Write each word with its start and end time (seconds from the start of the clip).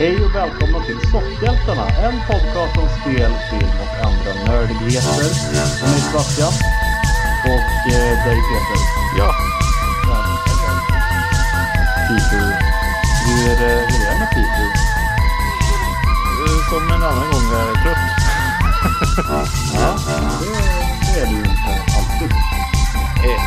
Hej 0.00 0.24
och 0.24 0.34
välkomna 0.34 0.84
till 0.84 1.00
Soffhjältarna, 1.10 1.86
en 1.88 2.20
podcast 2.30 2.76
om 2.78 2.88
spel, 3.00 3.32
film 3.50 3.72
och 3.82 4.06
andra 4.06 4.52
nördigheter. 4.52 5.28
Jag 5.54 5.90
är 5.90 6.00
Sebastian 6.00 6.52
och 7.44 7.92
eh, 7.92 8.24
dig 8.26 8.38
Peter. 8.48 8.80
Ja, 9.18 9.34
Peter. 12.08 12.44
Hur 13.26 13.50
är 13.50 13.56
det, 13.60 13.74
hur 13.88 14.06
är 14.06 14.12
det 14.12 14.18
med 14.18 14.30
Peter? 14.30 14.68
som 16.70 16.82
en 16.92 17.02
annan 17.02 17.30
gång 17.30 17.52
är 17.52 17.66
jag 17.66 17.82
trött. 17.82 17.98
Ja, 19.74 19.96
det, 20.06 20.54
det 21.14 21.20
är 21.20 21.26
du 21.26 21.32
ju 21.32 21.38
inte 21.38 21.70
alltid. 21.98 22.30
Eh, 23.24 23.42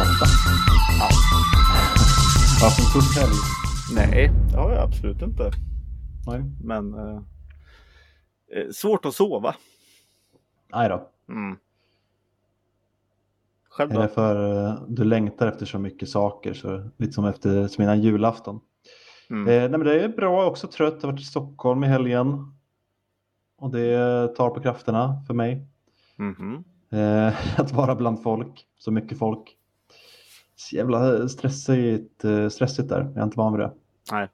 ofta. 0.00 0.26
Ja. 0.98 1.08
Haft 2.60 2.78
en 2.78 2.92
tuff 2.92 3.16
helg. 3.16 3.63
Nej, 3.94 4.30
det 4.50 4.56
har 4.56 4.72
jag 4.72 4.82
absolut 4.82 5.22
inte. 5.22 5.50
Nej. 6.26 6.42
Men 6.62 6.94
eh, 6.94 7.16
eh, 8.56 8.70
svårt 8.72 9.04
att 9.04 9.14
sova. 9.14 9.54
Nej 10.72 10.88
då. 10.88 11.10
Mm. 11.28 11.56
Själv 13.68 13.90
Är 13.90 13.94
det 13.94 14.02
då? 14.02 14.08
för 14.08 14.66
eh, 14.66 14.82
du 14.88 15.04
längtar 15.04 15.46
efter 15.46 15.66
så 15.66 15.78
mycket 15.78 16.08
saker 16.08 16.54
så 16.54 16.90
lite 16.96 17.12
som 17.12 17.24
efter 17.24 17.68
som 17.68 17.82
innan 17.82 18.00
julafton. 18.00 18.60
Mm. 19.30 19.48
Eh, 19.48 19.70
nej 19.70 19.70
men 19.70 19.84
det 19.84 20.00
är 20.00 20.08
bra, 20.08 20.46
också 20.46 20.66
trött. 20.66 20.94
Jag 20.94 21.02
har 21.02 21.12
varit 21.12 21.20
i 21.20 21.24
Stockholm 21.24 21.84
i 21.84 21.86
helgen. 21.86 22.54
Och 23.58 23.70
det 23.70 24.28
tar 24.36 24.50
på 24.50 24.60
krafterna 24.60 25.22
för 25.26 25.34
mig. 25.34 25.66
Mhm. 26.16 26.64
Eh, 26.90 27.60
att 27.60 27.72
vara 27.72 27.94
bland 27.94 28.22
folk, 28.22 28.66
så 28.78 28.90
mycket 28.90 29.18
folk. 29.18 29.56
Så 30.56 30.76
jävla 30.76 31.28
stressigt, 31.28 32.24
eh, 32.24 32.48
stressigt 32.48 32.88
där, 32.88 33.00
jag 33.00 33.16
är 33.16 33.22
inte 33.22 33.38
van 33.38 33.52
vid 33.52 33.60
det. 33.60 33.72
Nej. 34.12 34.28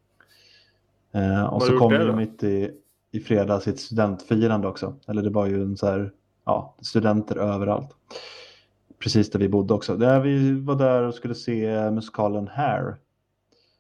Eh, 1.13 1.45
och 1.45 1.63
så 1.63 1.79
kom 1.79 1.93
där 1.93 2.01
ju 2.01 2.07
då? 2.07 2.17
mitt 2.17 2.43
i, 2.43 2.71
i 3.11 3.21
fredags 3.21 3.69
ett 3.69 3.81
studentfirande 3.81 4.69
också. 4.69 4.95
Eller 5.07 5.23
det 5.23 5.31
var 5.31 5.47
ju 5.47 5.63
en 5.63 5.77
så 5.77 5.87
här, 5.87 6.13
ja, 6.45 6.75
studenter 6.81 7.37
överallt. 7.37 7.97
Precis 8.99 9.31
där 9.31 9.39
vi 9.39 9.49
bodde 9.49 9.75
också. 9.75 9.97
Där 9.97 10.21
vi 10.21 10.61
var 10.61 10.75
där 10.75 11.03
och 11.03 11.15
skulle 11.15 11.35
se 11.35 11.91
musikalen 11.91 12.49
Hair. 12.49 12.97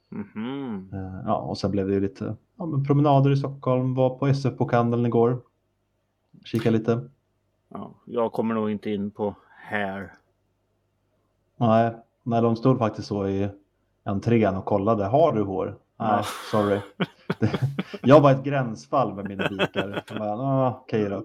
Mhm. 0.08 0.91
Eh, 0.92 1.22
Ja, 1.27 1.36
och 1.36 1.58
sen 1.58 1.70
blev 1.70 1.88
det 1.88 1.94
ju 1.94 2.00
lite 2.00 2.36
ja, 2.56 2.66
men 2.66 2.84
promenader 2.84 3.30
i 3.30 3.36
Stockholm, 3.36 3.94
var 3.94 4.18
på 4.18 4.27
SF-bokhandeln 4.27 5.06
igår. 5.06 5.41
Kika 6.44 6.70
lite. 6.70 7.08
Ja, 7.68 7.94
jag 8.05 8.33
kommer 8.33 8.55
nog 8.55 8.70
inte 8.70 8.91
in 8.91 9.11
på 9.11 9.34
här. 9.48 10.12
Nej, 11.56 11.94
nej, 12.22 12.42
de 12.42 12.56
stod 12.56 12.78
faktiskt 12.78 13.08
så 13.08 13.28
i 13.28 13.48
entrén 14.11 14.56
och 14.56 14.64
kollade. 14.64 15.05
Har 15.05 15.33
du 15.33 15.42
hår? 15.42 15.66
Nej, 15.66 16.08
Ja. 16.08 16.25
sorry. 16.50 16.80
Jag 18.03 18.20
var 18.20 18.30
ett 18.33 18.44
gränsfall 18.44 19.14
med 19.14 19.28
mina 19.28 19.48
vikar. 19.48 20.05
"Ah, 20.20 20.69
Okej 20.83 21.08
då. 21.08 21.25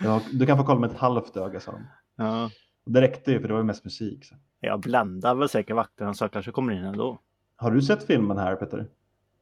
Ja, 0.00 0.20
du 0.32 0.46
kan 0.46 0.58
få 0.58 0.64
kolla 0.64 0.80
med 0.80 0.90
ett 0.90 0.96
halvt 0.96 1.36
öga, 1.36 1.60
sa 1.60 1.72
de. 1.72 1.86
Ja. 2.16 2.50
Det 2.86 3.00
räckte 3.00 3.32
ju 3.32 3.40
för 3.40 3.48
det 3.48 3.54
var 3.54 3.60
ju 3.60 3.66
mest 3.66 3.84
musik. 3.84 4.24
Så. 4.24 4.34
Jag 4.60 4.80
bländar 4.80 5.34
väl 5.34 5.48
säkert 5.48 5.76
vakterna 5.76 6.14
så 6.14 6.24
jag 6.24 6.32
kanske 6.32 6.50
kommer 6.52 6.72
in 6.72 6.84
ändå. 6.84 7.18
Har 7.56 7.70
du 7.70 7.82
sett 7.82 8.04
filmen 8.04 8.38
här 8.38 8.56
Peter? 8.56 8.86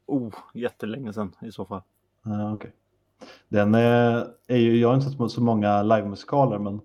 Oh, 0.06 0.34
jättelänge 0.55 1.12
sedan 1.12 1.33
i 1.42 1.53
så 1.53 1.64
fall. 1.64 1.83
Ja, 2.25 2.53
okej. 2.53 2.73
Den 3.48 3.75
är, 3.75 4.27
är 4.47 4.56
ju, 4.56 4.77
jag 4.81 4.89
har 4.89 4.95
inte 4.95 5.11
sett 5.11 5.31
så 5.31 5.42
många 5.42 5.83
livemusikaler 5.83 6.58
men 6.58 6.81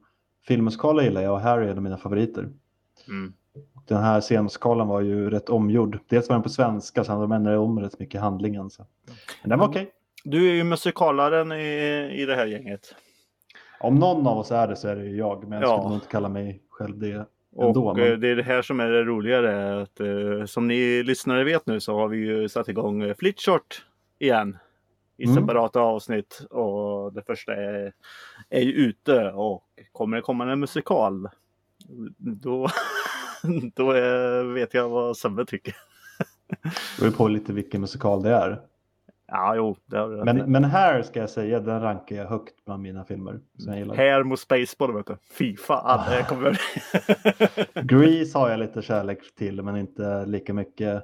filmmusikaler 0.48 1.04
gillar 1.04 1.22
jag 1.22 1.34
och 1.34 1.40
Harry 1.42 1.66
är 1.68 1.72
en 1.72 1.78
av 1.78 1.84
mina 1.84 1.98
favoriter. 1.98 2.50
Mm. 3.08 3.34
Den 3.90 4.04
här 4.04 4.22
scenmusikalen 4.22 4.88
var 4.88 5.02
ju 5.02 5.30
rätt 5.30 5.50
omgjord. 5.50 6.00
Dels 6.08 6.30
var 6.30 6.36
den 6.36 6.44
på 6.44 6.50
svenska 6.50 7.04
så 7.04 7.12
de 7.12 7.32
ändrade 7.32 7.58
om 7.58 7.80
rätt 7.80 8.00
mycket 8.00 8.22
handlingen. 8.22 8.70
Så. 8.70 8.86
Men 9.42 9.50
den 9.50 9.59
var 9.59 9.68
okej. 9.68 9.92
Du 10.23 10.50
är 10.50 10.54
ju 10.54 10.64
musikalaren 10.64 11.52
i, 11.52 12.10
i 12.22 12.26
det 12.26 12.36
här 12.36 12.45
gänget. 12.45 12.95
Om 13.80 13.95
någon 13.95 14.28
av 14.28 14.38
oss 14.38 14.52
är 14.52 14.67
det 14.67 14.76
så 14.76 14.88
är 14.88 14.95
det 14.95 15.06
ju 15.06 15.17
jag. 15.17 15.48
Men 15.48 15.62
jag 15.62 15.70
Ja. 15.70 15.78
skulle 15.78 15.90
nog 15.90 15.98
inte 15.98 16.08
kalla 16.08 16.30
mig 16.30 16.61
själv 16.70 16.98
det 17.00 17.26
Och 17.55 17.67
ändå. 17.67 17.89
eh, 17.89 17.95
Men... 17.95 18.20
det 18.20 18.27
är 18.27 18.36
det 18.36 18.44
här 18.44 18.61
som 18.61 18.80
är 18.80 18.88
det 18.89 19.04
roligare. 19.04 19.82
Att, 19.82 20.00
eh, 20.00 20.45
som 20.45 20.67
ni 20.67 21.04
lyssnare 21.04 21.44
vet 21.44 21.66
nu 21.67 21.80
så 21.80 21.95
har 21.95 22.08
vi 22.08 22.17
ju 22.17 22.50
satt 22.50 22.67
igång 22.70 23.02
eh, 23.04 23.16
Flitchart 23.16 23.86
igen. 24.20 24.58
I 25.17 25.23
Mm. 25.26 25.36
separata 25.36 25.80
avsnitt. 25.82 26.42
Och 26.50 27.14
det 27.14 27.21
första 27.21 27.56
är, 27.56 27.94
är 28.50 28.61
ju 28.61 28.71
ute. 28.71 29.32
Och 29.32 29.64
kommer 29.92 30.17
det 30.17 30.21
komma 30.23 30.52
en 30.52 30.60
musikal. 30.60 31.27
Då, 32.17 32.67
då 33.76 33.92
är, 33.92 34.44
vet 34.44 34.73
jag 34.73 34.89
vad 34.89 35.17
Sebbe 35.17 35.45
tycker. 35.45 35.76
Det 36.48 37.02
beror 37.02 37.11
på 37.11 37.27
lite 37.27 37.54
vilken 37.54 37.82
musikal 37.82 38.23
det 38.23 38.30
är. 38.30 38.61
Ja, 39.32 39.55
jo, 39.55 39.76
det 39.86 39.98
i. 39.98 40.23
Men, 40.26 40.52
men 40.52 40.64
här 40.64 41.02
ska 41.02 41.20
jag 41.20 41.30
säga, 41.30 41.60
den 41.60 41.82
rankar 41.82 42.16
jag 42.16 42.26
högt 42.26 42.66
bland 42.66 42.83
mina 42.83 43.05
filmer. 43.05 43.39
Som 43.58 43.72
jag 43.72 43.80
gillar. 43.80 43.95
Här 43.95 44.23
mot 44.23 44.39
Spaceball 44.39 44.94
vet 44.94 45.08
du. 45.08 45.17
Fy 45.38 45.58
fan, 45.58 46.14
jag 46.14 46.27
kommer... 46.27 46.61
Grease 47.83 48.38
har 48.38 48.50
jag 48.50 48.60
lite 48.60 48.82
kärlek 48.82 49.36
till 49.36 49.61
men 49.61 49.77
inte 49.77 50.26
lika 50.26 50.54
mycket 50.54 51.04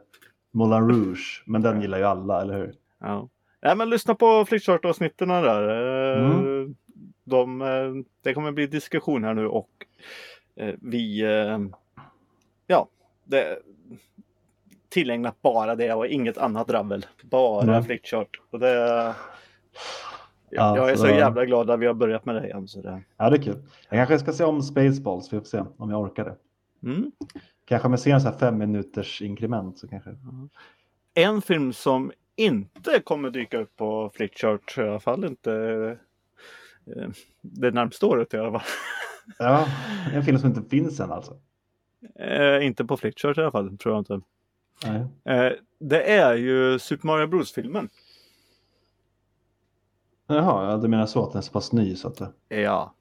Moulin 0.53 0.89
Rouge. 0.89 1.43
Men 1.45 1.61
den 1.61 1.81
gillar 1.81 1.97
ju 1.97 2.03
alla, 2.03 2.41
eller 2.41 2.57
hur? 2.57 2.73
Ja. 2.99 3.29
Nej, 3.61 3.75
men 3.75 3.89
lyssna 3.89 4.15
på 4.15 4.45
Flickchart-avsnitten 4.45 5.27
där. 5.27 5.69
Eh, 5.69 6.05
Mm. 6.15 6.75
De, 7.23 7.61
eh, 7.61 7.91
det 8.23 8.33
kommer 8.33 8.51
bli 8.51 8.67
diskussion 8.67 9.23
här 9.23 9.33
nu 9.33 9.47
och 9.47 9.69
eh, 10.55 10.75
vi 10.81 11.21
ja, 12.67 12.87
det 13.23 13.59
tillägnat 14.89 15.41
bara 15.41 15.75
det 15.75 15.93
och 15.93 16.07
inget 16.07 16.37
annat 16.37 16.67
drabbel. 16.67 17.05
Bara 17.23 17.63
Mm. 17.63 17.83
Flickchart. 17.83 18.41
Och 18.51 18.59
det, 18.59 19.15
Ja, 20.49 20.77
jag, 20.77 20.77
jag 20.77 20.89
är 20.91 20.95
så 20.95 21.01
så 21.01 21.07
jävla 21.07 21.45
glad 21.45 21.69
att 21.69 21.79
vi 21.79 21.85
har 21.85 21.93
börjat 21.93 22.25
med 22.25 22.35
det 22.35 22.45
igen. 22.45 22.67
Så 22.67 22.81
det, 22.81 23.01
Ja, 23.17 23.29
det 23.29 23.37
är 23.37 23.41
kul. 23.41 23.57
Jag 23.89 24.07
kanske 24.07 24.19
ska 24.19 24.33
se 24.33 24.43
om 24.43 24.61
Spaceballs, 24.61 25.33
vi 25.33 25.39
får 25.39 25.45
se 25.45 25.63
om 25.77 25.89
jag 25.89 26.01
orkar 26.01 26.25
det. 26.25 26.35
mm. 26.89 27.11
Kanske 27.65 27.85
om 27.85 27.91
jag 27.93 27.99
ser 27.99 28.13
en 28.13 28.21
sån 28.21 28.31
här 28.31 28.39
fem 28.39 28.57
minuters 28.57 29.21
inkrement 29.21 29.77
så 29.79 29.87
kanske. 29.87 30.09
En 31.13 31.41
film 31.41 31.73
som 31.73 32.11
inte 32.35 32.99
kommer 33.03 33.29
dyka 33.29 33.57
upp 33.59 33.75
på 33.75 34.11
Flickchart, 34.13 34.77
i 34.77 34.81
alla 34.81 34.99
fall 34.99 35.25
inte 35.25 35.53
eh, 36.85 37.09
det 37.41 37.71
närmsta 37.71 38.05
året 38.05 38.33
i 38.33 38.37
alla 38.37 38.51
fall. 38.51 38.67
Ja, 39.39 39.67
en 40.13 40.23
film 40.23 40.39
som 40.39 40.49
inte 40.49 40.69
finns 40.69 40.99
än 40.99 41.11
alltså. 41.11 41.37
Eh, 42.15 42.65
inte 42.65 42.85
på 42.85 42.97
Flickchart 42.97 43.37
i 43.37 43.41
alla 43.41 43.51
fall, 43.51 43.77
tror 43.77 43.93
jag 43.95 44.01
inte. 44.01 44.21
Nej. 44.85 45.05
Eh, 45.37 45.53
det 45.79 46.11
är 46.11 46.35
ju 46.35 46.79
Super 46.79 47.07
Mario 47.07 47.27
Bros-filmen. 47.27 47.89
Jaha, 50.27 50.71
ja, 50.71 50.77
du 50.77 50.87
menar 50.87 51.05
så 51.05 51.23
att 51.23 51.31
den 51.31 51.37
är 51.37 51.41
så 51.41 51.51
pass 51.51 51.71
ny 51.73 51.95
så 51.95 52.07
att 52.07 52.17
det... 52.47 52.61
Ja. 52.61 52.93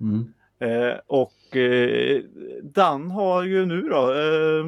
Mm. 0.00 0.32
Eh, 0.58 0.98
och 1.06 1.56
eh, 1.56 2.22
den 2.62 3.10
har 3.10 3.42
ju 3.42 3.66
nu 3.66 3.80
då, 3.82 4.12
eh, 4.14 4.64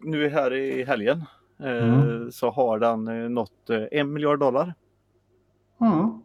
nu 0.00 0.28
här 0.28 0.54
i 0.54 0.84
helgen, 0.84 1.24
eh, 1.60 1.94
Mm. 1.94 2.32
så 2.32 2.50
har 2.50 2.78
den 2.78 3.08
eh, 3.08 3.28
nått 3.30 3.70
eh, 3.70 3.84
en 3.90 4.12
miljard 4.12 4.38
dollar. 4.38 4.74
Mm. 5.80 6.22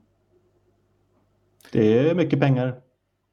Det 1.71 2.09
är 2.09 2.15
mycket 2.15 2.39
pengar. 2.39 2.81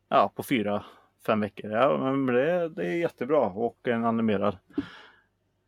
Ja, 0.08 0.32
på 0.34 0.42
fyra, 0.42 0.84
fem 1.26 1.40
veckor. 1.40 1.70
Ja, 1.70 2.12
men 2.12 2.34
det, 2.34 2.68
det 2.68 2.86
är 2.86 2.96
jättebra 2.96 3.40
och 3.40 3.88
en 3.88 4.04
animerad. 4.04 4.58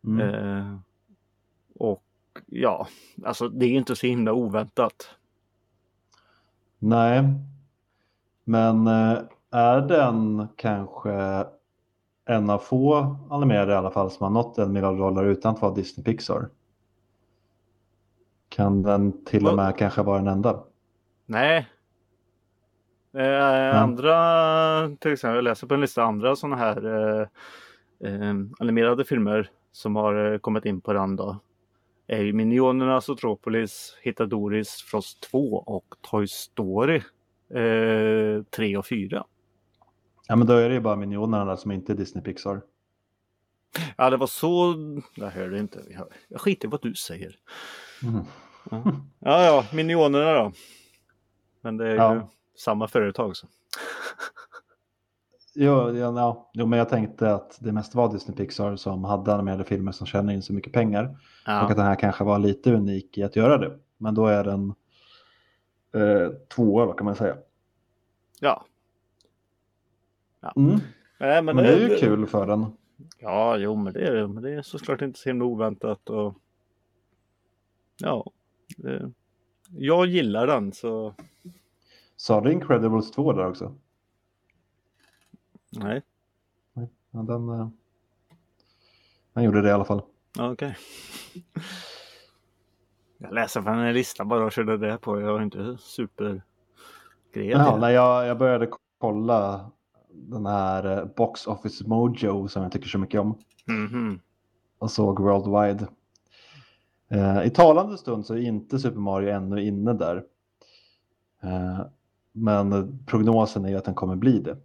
Mm. 0.05 0.21
Eh, 0.21 0.77
och 1.75 2.05
ja, 2.47 2.89
alltså 3.25 3.49
det 3.49 3.67
är 3.67 3.71
inte 3.71 3.97
så 3.97 4.07
himla 4.07 4.33
oväntat. 4.33 5.11
Nej, 6.79 7.25
men 8.45 8.87
eh, 8.87 9.19
är 9.51 9.81
den 9.81 10.49
kanske 10.57 11.45
en 12.25 12.51
av 12.51 12.59
få 12.59 13.17
animerade 13.31 13.73
i 13.73 13.77
alla 13.77 13.91
fall 13.91 14.11
som 14.11 14.25
har 14.25 14.31
nått 14.31 14.59
en 14.59 14.73
miljard 14.73 14.99
dollar 14.99 15.25
utan 15.25 15.55
att 15.55 15.63
vara 15.63 15.75
Disney 15.75 16.05
Pixar? 16.05 16.49
Kan 18.49 18.83
den 18.83 19.25
till 19.25 19.47
och 19.47 19.57
med 19.57 19.79
kanske 19.79 20.03
vara 20.03 20.19
den 20.19 20.29
enda? 20.29 20.65
Nej. 21.27 21.69
Eh, 23.17 23.83
Andra, 23.83 24.97
till 24.97 25.13
exempel, 25.13 25.35
jag 25.35 25.45
läser 25.45 25.67
på 25.67 25.75
en 25.75 25.81
lista 25.81 26.03
andra 26.03 26.37
sådana 26.37 26.57
här 26.57 26.85
eh, 27.21 27.29
eh, 28.11 28.35
animerade 28.59 29.05
filmer 29.05 29.51
som 29.73 29.97
har 29.97 30.33
eh, 30.33 30.39
kommit 30.39 30.65
in 30.65 30.81
på 30.81 30.93
den 30.93 31.17
då. 31.17 31.39
Är 32.07 32.23
ju 32.23 32.33
Minionerna, 32.33 33.01
Zootropolis, 33.01 33.99
Hitadoris, 34.03 34.83
Frost 34.83 35.31
2 35.31 35.39
och 35.67 35.95
Toy 36.01 36.27
Story 36.27 36.97
eh, 37.55 38.43
3 38.43 38.77
och 38.77 38.87
4. 38.87 39.25
Ja, 40.29 40.37
men 40.37 40.47
då 40.47 40.53
är 40.53 40.69
det 40.69 40.75
ju 40.75 40.81
bara 40.81 40.97
Minionerna 40.97 41.57
som 41.57 41.73
inte 41.73 41.93
är 41.93 41.97
Disney 41.97 42.25
Pixar. 42.25 42.63
Ja, 43.97 44.11
det 44.11 44.17
var 44.17 44.27
så... 44.27 44.75
Jag 45.15 45.31
hörde 45.31 45.59
inte. 45.59 45.83
Jag, 46.29 46.41
skiter 46.41 46.69
i 46.69 46.71
vad 46.71 46.83
du 46.83 46.95
säger. 46.95 47.37
Mm. 48.03 48.25
Ja, 49.19 49.45
ja, 49.45 49.65
Minionerna 49.73 50.33
då. 50.33 50.53
Men 51.61 51.77
det 51.77 51.87
är 51.87 51.91
ju 51.91 51.97
Ja. 51.97 52.31
Samma 52.57 52.89
företag. 52.89 53.37
Så. 53.37 53.47
Jo, 55.57 55.91
ja, 55.91 55.95
ja, 55.95 56.51
jo, 56.55 56.67
men 56.67 56.79
jag 56.79 56.89
tänkte 56.89 57.35
att 57.35 57.59
det 57.61 57.73
mest 57.73 57.95
var 57.95 58.13
Disney 58.13 58.37
Pixar 58.37 58.77
som 58.77 59.05
hade 59.05 59.35
animerade 59.35 59.65
filmer 59.65 59.93
som 59.93 60.07
tjänar 60.07 60.33
in 60.33 60.43
så 60.43 60.53
mycket 60.53 60.73
pengar. 60.73 61.05
Och 61.45 61.53
att 61.53 61.69
Ja, 61.69 61.75
den 61.75 61.87
här 61.87 61.95
kanske 61.95 62.25
var 62.25 62.39
lite 62.39 62.73
unik 62.73 63.19
i 63.19 63.23
att 63.23 63.37
göra 63.37 63.59
det. 63.59 63.79
Men 63.97 64.15
då 64.15 64.27
är 64.27 64.45
den 64.45 64.75
eh, 65.95 66.31
tvåa, 66.55 66.87
vad 66.87 66.97
kan 66.97 67.05
man 67.05 67.15
säga. 67.17 67.37
ja. 68.41 68.67
Mm. 70.57 70.79
Nej, 71.19 71.43
Men, 71.43 71.57
det 71.57 71.69
är 71.69 71.89
ju 71.89 71.97
kul 71.97 72.27
för 72.27 72.47
den. 72.47 72.67
Ja, 73.19 73.57
jo, 73.57 73.77
men 73.77 73.93
det 73.93 74.01
är 74.07 74.15
det. 74.15 74.29
Men 74.29 74.43
det 74.43 74.51
är 74.51 74.63
såklart 74.63 75.03
inte 75.03 75.19
så 75.19 75.29
himla 75.29 75.45
oväntat. 75.45 76.11
Och... 76.11 76.35
Ja, 77.97 78.31
det... 78.77 79.13
jag 79.71 80.07
gillar 80.07 80.47
den 80.47 80.73
så 80.73 81.15
Sa 82.25 82.41
du 82.41 82.53
Incredibles 82.53 83.11
2 83.11 83.33
där 83.33 83.47
också? 83.47 83.75
nej, 85.71 86.03
Ja, 87.11 87.23
den, 87.23 87.49
eh, 87.49 87.69
den 89.33 89.45
gjorde 89.45 89.63
det 89.63 89.69
i 89.69 89.73
alla 89.73 89.85
fall. 89.85 90.03
Ja, 90.37 90.53
okej. 90.53 90.77
Jag 93.19 93.35
läser 93.35 93.63
från 93.63 93.79
en 93.79 93.95
lista 93.95 94.25
bara 94.25 94.45
och 94.45 94.53
körde 94.53 94.79
det 94.79 94.99
på. 94.99 95.21
Jag 95.21 95.33
har 95.33 95.43
inte 95.43 95.77
Jaha, 97.33 97.73
till. 97.73 97.81
när 97.81 97.91
jag, 97.91 98.27
jag 98.27 98.39
började 98.39 98.69
kolla 98.99 99.71
den 100.09 100.47
här 100.47 100.99
eh, 100.99 101.05
Box 101.05 101.47
Office 101.47 101.89
Mojo 101.89 102.49
som 102.49 102.63
jag 102.63 102.73
tycker 102.73 102.89
så 102.89 102.99
mycket 102.99 103.21
om. 103.21 103.39
Mhm. 103.67 104.21
och 104.79 104.91
såg 104.91 105.21
Worldwide. 105.21 105.89
Eh, 107.09 107.47
I 107.47 107.51
talande 107.51 107.99
stund 107.99 108.27
så 108.27 108.35
är 108.35 108.39
inte 108.39 108.79
Super 108.79 109.01
Mario 109.01 109.31
ännu 109.31 109.63
inne 109.65 109.93
där. 109.93 110.25
Eh, 111.43 111.81
men 112.37 112.99
prognosen 113.07 113.65
är 113.65 113.69
ju 113.69 113.77
att 113.77 113.85
den 113.85 113.95
kommer 113.95 114.17
bli 114.17 114.39
det. 114.39 114.57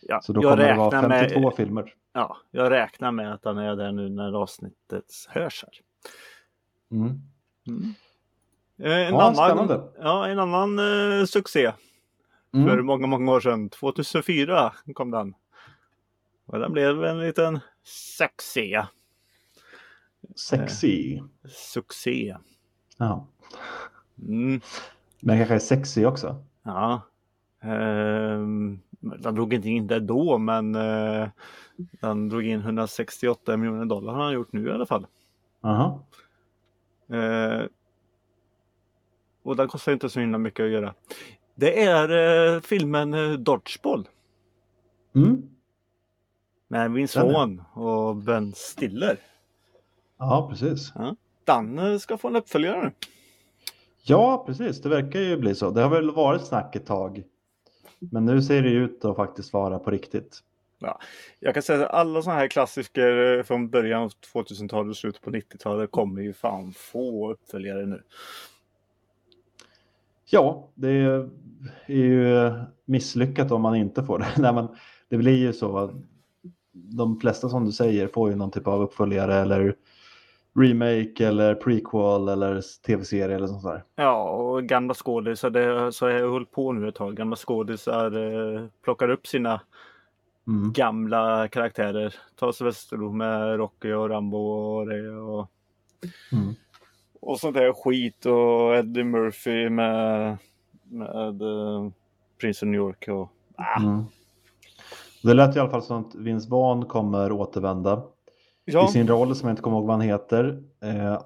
Ja, 0.00 0.20
Så 0.22 0.32
då 0.32 0.42
kommer 0.42 0.56
det 0.56 0.74
vara 0.74 0.86
räknar 1.02 1.18
52 1.20 1.40
med, 1.40 1.54
filmer. 1.56 1.94
ja, 2.12 2.36
jag 2.50 2.70
räknar 2.70 3.12
med 3.12 3.34
att 3.34 3.42
den 3.42 3.58
är 3.58 3.76
där 3.76 3.92
nu 3.92 4.08
när 4.08 4.32
avsnittet 4.32 5.04
hörs 5.28 5.64
här. 5.66 5.74
Mm. 6.98 7.20
Mm. 7.66 7.94
Eh, 8.78 9.08
En, 9.08 9.14
Ja, 9.14 9.50
annan, 9.50 9.90
ja, 10.00 10.26
en 10.28 10.38
annan 10.38 10.78
eh, 11.20 11.24
succé 11.24 11.72
för 12.52 12.58
Mm. 12.72 12.86
många, 12.86 13.06
många 13.06 13.32
år 13.32 13.40
sedan. 13.40 13.68
2004 13.70 14.72
kom 14.94 15.10
den. 15.10 15.34
Och 16.46 16.58
den 16.58 16.72
blev 16.72 17.04
en 17.04 17.20
liten 17.20 17.60
succé. 17.82 18.84
Sexy. 20.36 21.20
Succé. 21.48 22.36
Ja. 22.98 23.26
Mm. 24.28 24.60
Men 25.20 25.38
kanske 25.38 25.60
sexy 25.60 26.04
också. 26.04 26.44
Ja. 26.62 27.00
Ehm, 27.62 28.80
den 29.00 29.34
drog 29.34 29.54
inte 29.54 29.68
in 29.68 29.86
det 29.86 30.00
då 30.00 30.38
men 30.38 30.74
eh, 30.74 31.28
den 32.00 32.28
drog 32.28 32.42
in 32.46 32.60
168 32.60 33.56
miljoner 33.56 33.84
dollar 33.84 34.12
har 34.12 34.22
han 34.24 34.32
gjort 34.32 34.52
nu 34.52 34.68
i 34.68 34.72
alla 34.72 34.86
fall. 34.86 35.06
Aha. 35.62 36.04
Eh, 37.08 37.62
och 39.42 39.56
den 39.56 39.68
kostar 39.68 39.92
inte 39.92 40.08
så 40.10 40.20
himla 40.20 40.38
mycket 40.38 40.64
att 40.64 40.70
göra. 40.70 40.94
Det 41.54 41.82
är 41.84 42.54
eh, 42.54 42.60
filmen 42.60 43.14
eh, 43.14 43.32
Dodgeball 43.32 44.08
Mm. 45.14 45.42
med 46.68 46.90
Den 46.90 46.96
är- 46.96 47.32
Vaughn 47.32 47.62
och 47.74 48.16
Ben 48.16 48.52
Stiller. 48.56 49.18
Ja, 50.18 50.46
precis. 50.50 50.92
Den 51.44 51.78
eh, 51.78 51.98
ska 51.98 52.18
få 52.18 52.28
en 52.28 52.36
uppföljare 52.36 52.82
nu. 52.82 52.92
Ja, 54.02 54.44
precis. 54.46 54.82
Det 54.82 54.88
verkar 54.88 55.20
ju 55.20 55.36
bli 55.36 55.54
så. 55.54 55.70
Det 55.70 55.82
har 55.82 55.90
väl 55.90 56.10
varit 56.10 56.46
snack 56.46 56.76
ett 56.76 56.86
tag. 56.86 57.22
Men 57.98 58.24
nu 58.24 58.42
ser 58.42 58.62
det 58.62 58.70
ut 58.70 59.04
att 59.04 59.16
faktiskt 59.16 59.52
vara 59.52 59.78
på 59.78 59.90
riktigt. 59.90 60.40
Jag 61.40 61.54
kan 61.54 61.62
säga 61.62 61.86
att 61.86 61.94
alla 61.94 62.22
sådana 62.22 62.40
här 62.40 62.48
klassiker 62.48 63.38
eh, 63.38 63.42
från 63.42 63.70
början 63.70 64.02
av 64.02 64.10
2000-talet 64.34 64.90
och 64.90 64.96
slutet 64.96 65.22
på 65.22 65.30
90-talet 65.30 65.90
kommer 65.90 66.22
ju 66.22 66.32
fan 66.32 66.72
få 66.72 67.32
uppföljare 67.32 67.86
nu. 67.86 68.02
Ja, 70.30 70.68
det 70.74 70.88
är 70.88 71.28
ju 71.86 72.52
misslyckat 72.84 73.52
om 73.52 73.62
man 73.62 73.76
inte 73.76 74.04
får 74.04 74.18
det. 74.18 74.28
Nej, 74.38 74.52
men 74.52 74.68
det 75.08 75.16
blir 75.16 75.36
ju 75.36 75.52
så. 75.52 76.00
De 76.72 77.20
flesta 77.20 77.48
som 77.48 77.64
du 77.64 77.72
säger 77.72 78.08
får 78.08 78.30
ju 78.30 78.36
någon 78.36 78.50
typ 78.50 78.66
av 78.66 78.82
uppföljare 78.82 79.34
eller 79.34 79.74
remake 80.60 81.26
eller 81.28 81.54
prequel 81.54 82.28
eller 82.28 82.60
tv-serie 82.86 83.36
eller 83.36 83.46
sånt 83.46 83.62
där. 83.62 83.84
Ja, 83.96 84.30
och 84.30 84.62
gamla 84.64 84.94
skådisar, 84.94 85.50
det 85.50 85.92
så 85.92 86.08
jag 86.08 86.30
hållit 86.30 86.50
på 86.50 86.72
nu 86.72 86.88
ett 86.88 86.94
tag. 86.94 87.16
Gamla 87.16 87.36
skådisar 87.36 88.16
eh, 88.56 88.66
plockar 88.84 89.08
upp 89.08 89.26
sina 89.26 89.60
Mm. 90.48 90.72
gamla 90.72 91.48
karaktärer. 91.48 92.14
Ta 92.36 92.52
Sylvester 92.52 92.96
med 92.96 93.56
Rocky 93.56 93.92
och 93.92 94.08
Rambo 94.10 94.38
och 94.38 94.86
det 94.86 95.10
och, 95.10 95.50
Mm. 96.32 96.54
och 97.20 97.40
sånt 97.40 97.56
där 97.56 97.72
skit 97.72 98.26
och 98.26 98.76
Eddie 98.76 99.04
Murphy 99.04 99.68
med, 99.70 100.36
med 100.82 101.42
uh, 101.42 101.90
Prince 102.40 102.66
of 102.66 102.70
New 102.70 102.80
York 102.80 103.08
och 103.08 103.28
ah, 103.56 103.80
Mm. 103.80 104.04
Det 105.22 105.34
lät 105.34 105.56
i 105.56 105.60
alla 105.60 105.70
fall 105.70 105.82
som 105.82 106.00
att 106.00 106.14
Vince 106.14 106.50
Vaughn 106.50 106.84
kommer 106.84 107.32
återvända 107.32 108.02
ja, 108.64 108.88
i 108.88 108.92
sin 108.92 109.08
roll 109.08 109.36
som 109.36 109.48
jag 109.48 109.52
inte 109.52 109.62
kommer 109.62 109.76
ihåg 109.76 109.86
vad 109.86 109.96
han 109.96 110.06
heter. 110.06 110.62
Eh, 110.82 111.22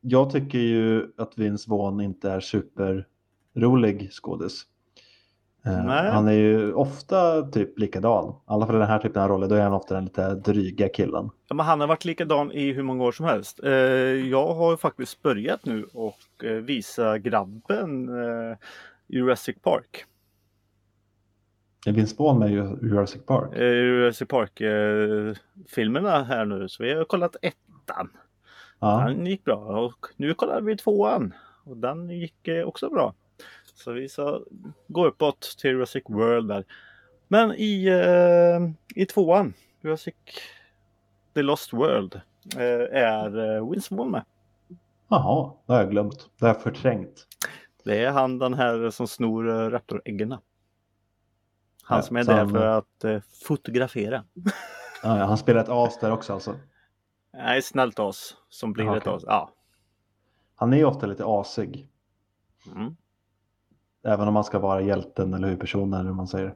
jag 0.00 0.30
tycker 0.30 0.58
ju 0.58 1.12
att 1.18 1.38
Vince 1.38 1.70
Vaughn 1.70 2.00
inte 2.00 2.30
är 2.30 2.40
superrolig 2.40 4.12
skådis. 4.12 4.66
Eh, 5.66 6.12
han 6.12 6.28
är 6.28 6.32
ju 6.32 6.72
ofta 6.72 7.42
typ 7.42 7.78
likadan. 7.78 8.28
I 8.28 8.34
alla 8.46 8.66
fall 8.66 8.76
i 8.76 8.78
den 8.78 8.88
här 8.88 8.98
typen 8.98 9.22
av 9.22 9.28
roller, 9.28 9.48
då 9.48 9.54
är 9.54 9.62
han 9.62 9.72
ofta 9.72 9.94
den 9.94 10.04
lite 10.04 10.34
dryga 10.34 10.88
killen. 10.88 11.30
Ja, 11.48 11.54
men 11.54 11.66
han 11.66 11.80
har 11.80 11.86
varit 11.86 12.04
likadan 12.04 12.52
i 12.52 12.72
hur 12.72 12.82
många 12.82 13.04
år 13.04 13.12
som 13.12 13.26
helst. 13.26 13.60
Eh, 13.64 13.70
jag 14.30 14.54
har 14.54 14.70
ju 14.70 14.76
faktiskt 14.76 15.22
börjat 15.22 15.64
nu 15.64 15.86
och 15.92 16.44
eh, 16.44 16.52
visa 16.52 17.18
grabben 17.18 18.08
eh, 18.08 18.56
Jurassic 19.06 19.56
Park. 19.62 20.04
Är 21.86 21.92
Vince 21.92 22.14
Vaughn 22.18 22.38
med 22.38 22.50
Jurassic 22.82 23.22
Park? 23.26 23.54
Eh, 23.54 23.72
Jurassic 23.72 24.28
Park 24.28 24.60
eh, 24.60 25.34
här 26.24 26.44
nu 26.44 26.68
så 26.68 26.82
vi 26.82 26.94
har 26.94 27.04
kollat 27.04 27.36
ettan. 27.42 28.10
Ja. 28.78 29.04
Den 29.08 29.26
gick 29.26 29.44
bra 29.44 29.56
och 29.56 30.06
nu 30.16 30.34
kollar 30.34 30.60
vi 30.60 30.76
tvåan 30.76 31.34
och 31.64 31.76
den 31.76 32.10
gick 32.10 32.48
eh, 32.48 32.66
också 32.66 32.90
bra. 32.90 33.14
Så 33.74 33.92
vi 33.92 34.08
ska 34.08 34.40
gå 34.88 35.06
uppåt 35.06 35.56
till 35.58 35.70
Jurassic 35.70 36.04
World 36.08 36.48
där. 36.48 36.64
Men 37.28 37.54
i, 37.56 37.86
eh, 37.86 39.00
i 39.02 39.06
tvåan, 39.06 39.54
Jurassic 39.80 40.14
The 41.34 41.42
Lost 41.42 41.72
World, 41.72 42.20
eh, 42.56 43.00
är 43.02 43.56
eh, 43.56 43.70
Vince 43.70 43.94
Vaughn 43.94 44.10
med. 44.10 44.24
Jaha, 45.08 45.52
det 45.66 45.72
har 45.72 45.80
jag 45.80 45.90
glömt. 45.90 46.30
Det 46.38 46.46
har 46.46 46.54
jag 46.54 46.62
förträngt. 46.62 47.26
Det 47.84 48.04
är 48.04 48.10
han 48.10 48.38
den 48.38 48.54
här 48.54 48.90
som 48.90 49.08
snor 49.08 49.48
uh, 49.48 49.70
raptoräggen. 49.70 50.34
Han 51.88 51.98
Ja, 51.98 52.02
som 52.02 52.16
är 52.16 52.22
så 52.22 52.30
där 52.30 52.46
för 52.48 52.66
att 52.66 53.04
eh, 53.04 53.20
fotografera. 53.46 54.24
Ja, 55.02 55.18
ja, 55.18 55.24
han 55.24 55.38
spelar 55.38 55.60
ett 55.60 55.68
as 55.68 55.98
där 56.00 56.10
också 56.10 56.32
alltså. 56.32 56.54
Nej, 57.32 57.62
snällt 57.62 57.98
as 57.98 58.34
som 58.48 58.72
blir 58.72 58.84
Jaha, 58.84 58.96
ett 58.96 59.02
okej. 59.06 59.16
as. 59.16 59.22
Ja. 59.26 59.50
Han 60.56 60.72
är 60.72 60.76
ju 60.76 60.84
ofta 60.84 61.06
lite 61.06 61.24
asig. 61.26 61.88
Mm. 62.76 62.96
Även 64.06 64.28
om 64.28 64.34
man 64.34 64.44
ska 64.44 64.58
vara 64.58 64.80
hjälten 64.80 65.34
eller 65.34 65.44
huvudpersonen 65.48 66.00
eller 66.00 66.08
hur 66.10 66.16
man 66.16 66.28
säger. 66.28 66.54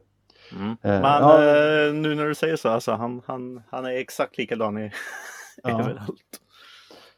Mm. 0.52 0.70
Eh, 0.70 0.76
Men 0.82 1.02
ja. 1.02 1.34
eh, 1.44 1.94
nu 1.94 2.14
när 2.14 2.26
du 2.26 2.34
säger 2.34 2.56
så, 2.56 2.68
alltså, 2.68 2.92
han, 2.92 3.22
han, 3.26 3.62
han 3.70 3.84
är 3.84 3.90
exakt 3.90 4.38
likadan 4.38 4.78
i 4.78 4.92
Ja. 5.62 5.80
överallt. 5.80 6.40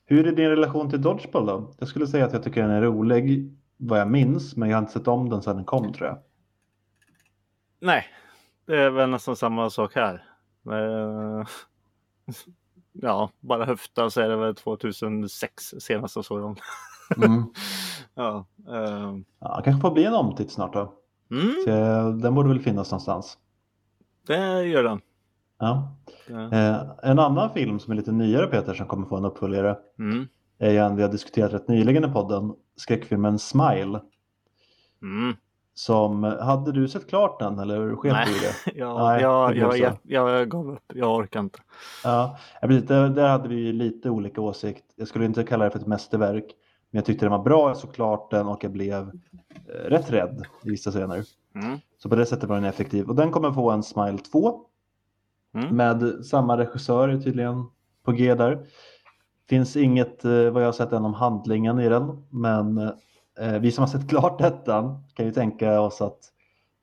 Hur 0.05 0.27
är 0.27 0.33
din 0.33 0.49
relation 0.49 0.91
till 0.91 1.03
Dodgeball 1.03 1.47
då? 1.47 1.75
Jag 1.79 1.89
skulle 1.89 2.07
säga 2.07 2.25
att 2.27 2.33
jag 2.33 2.43
tycker 2.43 2.63
den 2.63 2.71
är 2.71 2.83
rolig 2.83 3.53
vad 3.77 4.01
jag 4.01 4.11
minns, 4.11 4.57
men 4.57 4.69
jag 4.71 4.77
har 4.77 4.83
inte 4.83 4.93
sett 4.93 5.09
om 5.09 5.29
den 5.29 5.43
sedan 5.43 5.57
den 5.57 5.65
kom 5.65 5.93
tror 5.93 6.09
jag. 6.09 6.19
Nej, 7.83 8.05
det 8.67 8.77
är 8.83 8.91
väl 8.91 9.11
nästan 9.11 9.37
samma 9.37 9.71
sak 9.71 9.95
här. 9.95 10.25
Eh, 10.71 11.47
ja, 12.93 13.31
bara 13.41 13.65
höfta 13.65 14.11
så 14.11 14.21
är 14.21 14.29
det 14.29 14.37
väl 14.37 14.55
2006 14.55 15.75
senast 15.81 16.17
jag 16.17 16.25
såg 16.25 16.41
dem. 16.41 16.57
Mm. 17.17 17.43
ja, 18.15 18.47
eh, 18.69 19.17
Ja, 19.41 19.61
kanske 19.65 19.81
får 19.81 19.91
bli 19.91 20.05
en 20.05 20.15
omtitt 20.15 20.51
snart 20.53 20.73
då. 20.73 20.93
mm, 21.31 21.55
Så, 21.65 21.71
den 22.23 22.35
borde 22.35 22.49
väl 22.49 22.61
finnas 22.61 22.91
någonstans. 22.91 23.39
det 24.27 24.65
gör 24.65 24.83
den. 24.85 25.01
Ja. 25.59 25.97
Det- 26.27 26.35
Eh, 26.57 27.11
en 27.11 27.19
annan 27.19 27.51
film 27.55 27.81
som 27.81 27.93
är 27.93 27.97
lite 27.97 28.13
nyare 28.13 28.47
Peter 28.47 28.75
som 28.75 28.87
kommer 28.87 29.07
få 29.07 29.17
en 29.17 29.25
uppföljare 29.25 29.79
Mm, 29.99 30.29
är 30.59 30.75
en 30.83 30.97
vi 30.97 31.03
har 31.03 31.11
diskuterat 31.13 31.53
rätt 31.53 31.69
nyligen 31.69 32.05
i 32.05 32.09
podden, 32.13 32.55
skräckfilmen 32.77 33.39
Smile. 33.39 34.01
mm. 35.03 35.37
Som, 35.75 36.25
hade 36.25 36.73
du 36.73 36.89
sett 36.89 37.09
klart 37.09 37.39
den 37.39 37.59
eller 37.59 37.97
sket 37.97 38.17
du 38.27 38.31
i 38.31 38.35
det? 38.41 38.79
Ja, 38.79 39.09
Nej, 39.09 39.23
jag, 39.23 39.57
jag, 39.57 39.79
jag, 39.79 39.97
jag 40.03 40.49
gav 40.49 40.71
upp. 40.71 40.93
Jag 40.95 41.17
orkar 41.17 41.41
inte. 41.41 41.59
Ja, 42.05 42.39
precis. 42.61 42.89
Där, 42.89 43.09
där 43.09 43.29
hade 43.29 43.49
vi 43.49 43.73
lite 43.73 44.11
olika 44.11 44.41
åsikt. 44.41 44.85
Jag 44.97 45.09
skulle 45.09 45.25
inte 45.25 45.45
kalla 45.45 45.65
det 45.65 45.71
för 45.71 45.79
ett 45.79 45.87
mästerverk. 45.87 46.45
Men 46.91 46.99
jag 46.99 47.05
tyckte 47.05 47.25
den 47.25 47.33
var 47.33 47.43
bra, 47.43 47.69
jag 47.69 47.77
såg 47.77 47.95
klart 47.95 48.31
den 48.31 48.47
och 48.47 48.65
jag 48.65 48.73
blev 48.73 49.03
eh, 49.03 49.89
rätt 49.89 50.11
rädd 50.11 50.43
i 50.65 50.71
vissa 50.71 50.91
scener. 50.91 51.25
Mm. 51.55 51.79
Så 51.99 52.09
på 52.09 52.15
det 52.17 52.27
sättet 52.27 52.49
var 52.49 52.57
den 52.57 52.65
effektiv. 52.65 53.09
Och 53.09 53.15
den 53.15 53.31
kommer 53.31 53.53
få 53.53 53.71
en 53.71 53.83
Smile 53.83 54.19
2 54.19 54.61
Mm. 55.55 55.77
med 55.77 56.25
samma 56.25 56.59
regissör 56.59 57.21
tydligen 57.21 57.65
på 58.05 58.13
G 58.13 58.35
där. 58.35 58.67
Finns 59.49 59.77
inget 59.77 60.25
eh, 60.25 60.31
vad 60.51 60.63
jag 60.63 60.67
har 60.67 60.73
sett 60.73 60.93
än 60.93 61.05
om 61.05 61.15
handlingen 61.15 61.81
i 61.81 61.89
den, 61.89 62.27
men 62.31 62.79
eh, 62.79 62.91
vi 63.61 63.73
som 63.73 63.83
har 63.83 63.89
sett 63.89 64.09
klart 64.09 64.41
ettan 64.41 65.03
kan 65.15 65.27
ju 65.27 65.33
tänka 65.33 65.81
oss 65.81 66.01
att 66.03 66.19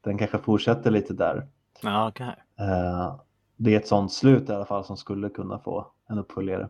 den 0.04 0.18
kanske 0.18 0.38
fortsätter 0.38 0.92
lite 0.92 1.14
där. 1.14 1.48
Ja, 1.82 2.08
okej. 2.08 2.36
Eh, 2.60 3.16
det 3.58 3.74
är 3.76 3.80
ett 3.80 3.88
sånt 3.88 4.12
slut 4.14 4.50
i 4.50 4.54
alla 4.54 4.66
fall 4.66 4.84
som 4.84 4.98
skulle 4.98 5.30
kunna 5.30 5.60
få 5.60 5.88
en 6.10 6.18
uppföljare. 6.20 6.70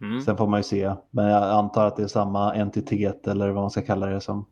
Mm. 0.00 0.20
Sen 0.20 0.36
får 0.36 0.46
man 0.46 0.58
ju 0.60 0.64
se, 0.64 0.92
men 1.10 1.26
jag 1.26 1.50
antar 1.50 1.86
att 1.86 1.96
det 1.96 2.02
är 2.02 2.06
samma 2.06 2.54
entitet 2.54 3.26
eller 3.26 3.50
vad 3.50 3.62
man 3.62 3.70
ska 3.70 3.82
kalla 3.82 4.06
det 4.06 4.20
som 4.20 4.46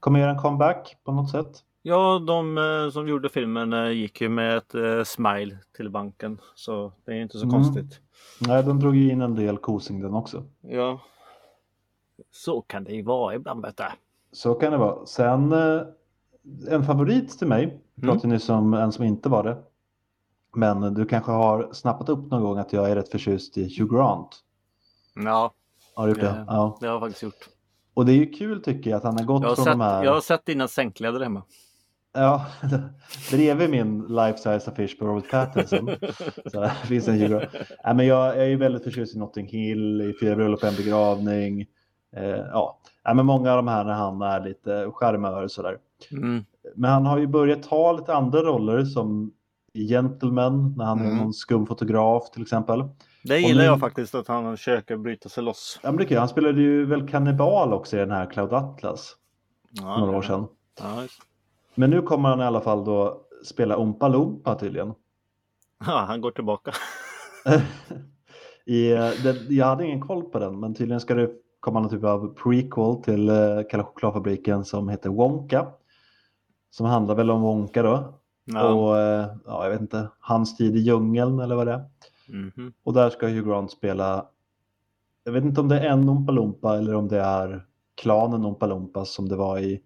kommer 0.00 0.20
göra 0.20 0.30
en 0.30 0.38
comeback 0.38 0.96
på 1.04 1.12
något 1.12 1.30
sätt. 1.30 1.62
Ja, 1.82 2.18
de 2.26 2.58
eh, 2.58 2.90
som 2.92 3.08
gjorde 3.08 3.28
filmen 3.28 3.72
eh, 3.72 3.90
gick 3.90 4.20
ju 4.20 4.28
med 4.28 4.56
ett 4.56 4.74
eh, 4.74 5.02
smile 5.04 5.58
till 5.76 5.90
banken. 5.90 6.38
Så 6.54 6.92
det 7.04 7.12
är 7.12 7.16
inte 7.16 7.38
så 7.38 7.44
Mm. 7.44 7.54
konstigt. 7.54 8.00
Nej, 8.40 8.62
de 8.62 8.80
drog 8.80 8.96
ju 8.96 9.10
in 9.12 9.20
en 9.20 9.34
del 9.34 9.56
kosing 9.58 10.00
den 10.00 10.14
också. 10.14 10.44
Ja. 10.60 11.00
Så 12.44 12.60
kan 12.60 12.84
det 12.84 12.92
ju 12.92 13.02
vara 13.02 13.34
ibland 13.34 13.62
vet 13.62 13.76
du. 13.76 13.84
Så 14.32 14.54
kan 14.54 14.72
det 14.72 14.78
vara. 14.78 15.06
Sen 15.06 15.52
eh, 15.52 15.80
en 16.70 16.84
favorit 16.84 17.38
till 17.38 17.46
mig, 17.48 17.66
vi 17.94 18.02
Mm. 18.02 18.14
pratade 18.14 18.32
nyss 18.34 18.48
om 18.48 18.74
en 18.74 18.92
som 18.92 19.04
inte 19.04 19.28
var 19.28 19.44
det. 19.44 19.56
Men 20.54 20.94
du 20.94 21.04
kanske 21.06 21.32
har 21.32 21.68
snappat 21.72 22.08
upp 22.08 22.30
någon 22.30 22.42
gång 22.42 22.58
att 22.58 22.72
jag 22.72 22.90
är 22.90 22.94
rätt 22.96 23.08
förtjust 23.08 23.58
i 23.58 23.78
Hugh 23.78 23.94
Grant. 23.96 24.28
Ja, 25.24 25.52
Har 25.94 26.06
du 26.06 26.10
gjort 26.12 26.20
det? 26.20 26.44
Ja. 26.46 26.76
det 26.80 26.86
har 26.86 26.92
jag 26.94 27.00
faktiskt 27.02 27.22
gjort. 27.22 27.48
Och 27.94 28.06
det 28.06 28.12
är 28.12 28.16
ju 28.16 28.26
kul 28.32 28.62
tycker 28.62 28.90
jag 28.90 28.96
att 28.96 29.04
han 29.04 29.18
har 29.18 29.24
gått 29.24 29.42
Jag 29.42 29.48
har, 29.48 29.54
från 29.56 29.64
sett, 29.64 29.72
de 29.72 29.80
här... 29.80 30.04
jag 30.04 30.12
har 30.14 30.20
sett 30.20 30.46
dina 30.46 30.68
sängkläder 30.68 31.20
hemma. 31.20 31.42
Ja, 32.12 32.46
bredvid 33.30 33.70
min 33.70 34.00
life 34.08 34.38
size 34.38 34.70
affisch 34.70 34.98
på 34.98 35.06
Robert 35.06 35.30
Pattinson. 35.30 35.90
Så 36.52 36.68
finns 36.68 37.08
en 37.08 37.14
Hugh 37.20 37.30
Grant. 37.30 37.48
Nej, 37.84 37.94
men 37.94 38.06
jag, 38.06 38.26
jag 38.36 38.42
är 38.44 38.48
ju 38.48 38.56
väldigt 38.56 38.84
förtjust 38.84 39.16
i 39.16 39.18
Notting 39.18 39.46
Hill, 39.46 40.00
i 40.00 40.14
Fyra 40.20 40.36
bröllop 40.36 40.62
och 40.62 40.68
en 40.68 40.74
begravning. 40.76 41.66
Eh, 42.16 42.28
ja, 42.52 42.78
men 43.14 43.26
många 43.26 43.50
av 43.50 43.56
de 43.56 43.68
här 43.68 43.84
när 43.84 43.92
han 43.92 44.22
är 44.22 44.40
lite 44.40 44.90
charmör 44.92 45.42
och 45.42 45.50
sådär. 45.50 45.78
Mm. 46.12 46.44
Men 46.74 46.90
han 46.90 47.06
har 47.06 47.18
ju 47.18 47.26
börjat 47.26 47.62
ta 47.62 47.92
lite 47.92 48.14
andra 48.14 48.42
roller 48.42 48.84
som 48.84 49.32
Gentleman, 49.74 50.74
när 50.76 50.84
han 50.84 51.00
är 51.00 51.04
Mm. 51.04 51.16
någon 51.16 51.32
skum 51.32 51.66
fotograf 51.66 52.30
till 52.30 52.42
exempel. 52.42 52.84
Det 53.24 53.38
gillar 53.38 53.60
nu- 53.62 53.66
jag 53.66 53.80
faktiskt 53.80 54.14
att 54.14 54.28
han 54.28 54.56
försöker 54.56 54.96
bryta 54.96 55.28
sig 55.28 55.42
loss. 55.44 55.80
Ja, 55.82 55.88
men 55.90 55.96
det 55.96 56.04
är 56.04 56.08
kul. 56.08 56.18
Han 56.18 56.28
spelade 56.28 56.60
ju 56.60 56.86
väl 56.86 57.08
kannibal 57.08 57.72
också 57.72 57.96
i 57.96 58.00
den 58.00 58.10
här 58.10 58.26
Cloud 58.30 58.52
Atlas 58.52 59.16
Ja, 59.70 59.98
några 59.98 60.16
år 60.18 60.22
sedan. 60.22 60.46
Ja, 60.80 61.02
Men 61.74 61.90
nu 61.90 62.02
kommer 62.02 62.28
han 62.28 62.40
i 62.40 62.44
alla 62.44 62.60
fall 62.60 62.84
då 62.84 63.20
spela 63.44 63.76
Oompa 63.78 64.08
Loompa 64.08 64.54
tydligen. 64.54 64.94
ja, 65.86 66.04
han 66.08 66.20
går 66.20 66.30
tillbaka. 66.30 66.72
I, 68.64 68.92
eh, 68.92 69.10
den, 69.22 69.36
jag 69.48 69.66
hade 69.66 69.84
ingen 69.86 70.00
koll 70.00 70.22
på 70.22 70.38
den, 70.38 70.60
men 70.60 70.74
tydligen 70.74 71.00
ska 71.00 71.14
det 71.14 71.30
komma 71.66 71.80
någon 71.80 71.90
typ 71.90 72.04
av 72.04 72.34
prequel 72.34 73.02
till 73.02 73.30
uh, 73.30 73.62
Kalle 73.70 73.82
chokladfabriken 73.82 74.64
som 74.64 74.88
heter 74.88 75.10
Wonka. 75.10 75.66
Som 76.70 76.86
handlar 76.86 77.14
väl 77.14 77.30
om 77.30 77.42
Wonka 77.42 77.82
då. 77.82 78.14
Ja. 78.44 78.72
Och 78.72 78.98
eh, 78.98 79.26
ja, 79.46 79.64
jag 79.64 79.70
vet 79.70 79.80
inte, 79.80 80.08
hans 80.20 80.56
tid 80.56 80.76
i 80.76 80.78
djungeln 80.78 81.40
eller 81.40 81.54
vad 81.54 81.66
det 81.66 81.72
är. 81.72 81.84
Mhm. 82.28 82.72
Och 82.82 82.92
där 82.92 83.10
ska 83.10 83.26
Hugh 83.26 83.48
Grant 83.48 83.70
spela, 83.70 84.26
jag 85.24 85.32
vet 85.32 85.44
inte 85.44 85.60
om 85.60 85.68
det 85.68 85.80
är 85.80 85.88
en 85.88 86.08
Oompa 86.08 86.32
Loompa 86.32 86.78
eller 86.78 86.94
om 86.94 87.08
det 87.08 87.20
är 87.20 87.66
klanen 87.94 88.44
Oompa 88.44 88.66
Loompas 88.66 89.10
som 89.10 89.28
det 89.28 89.36
var 89.36 89.58
i 89.58 89.80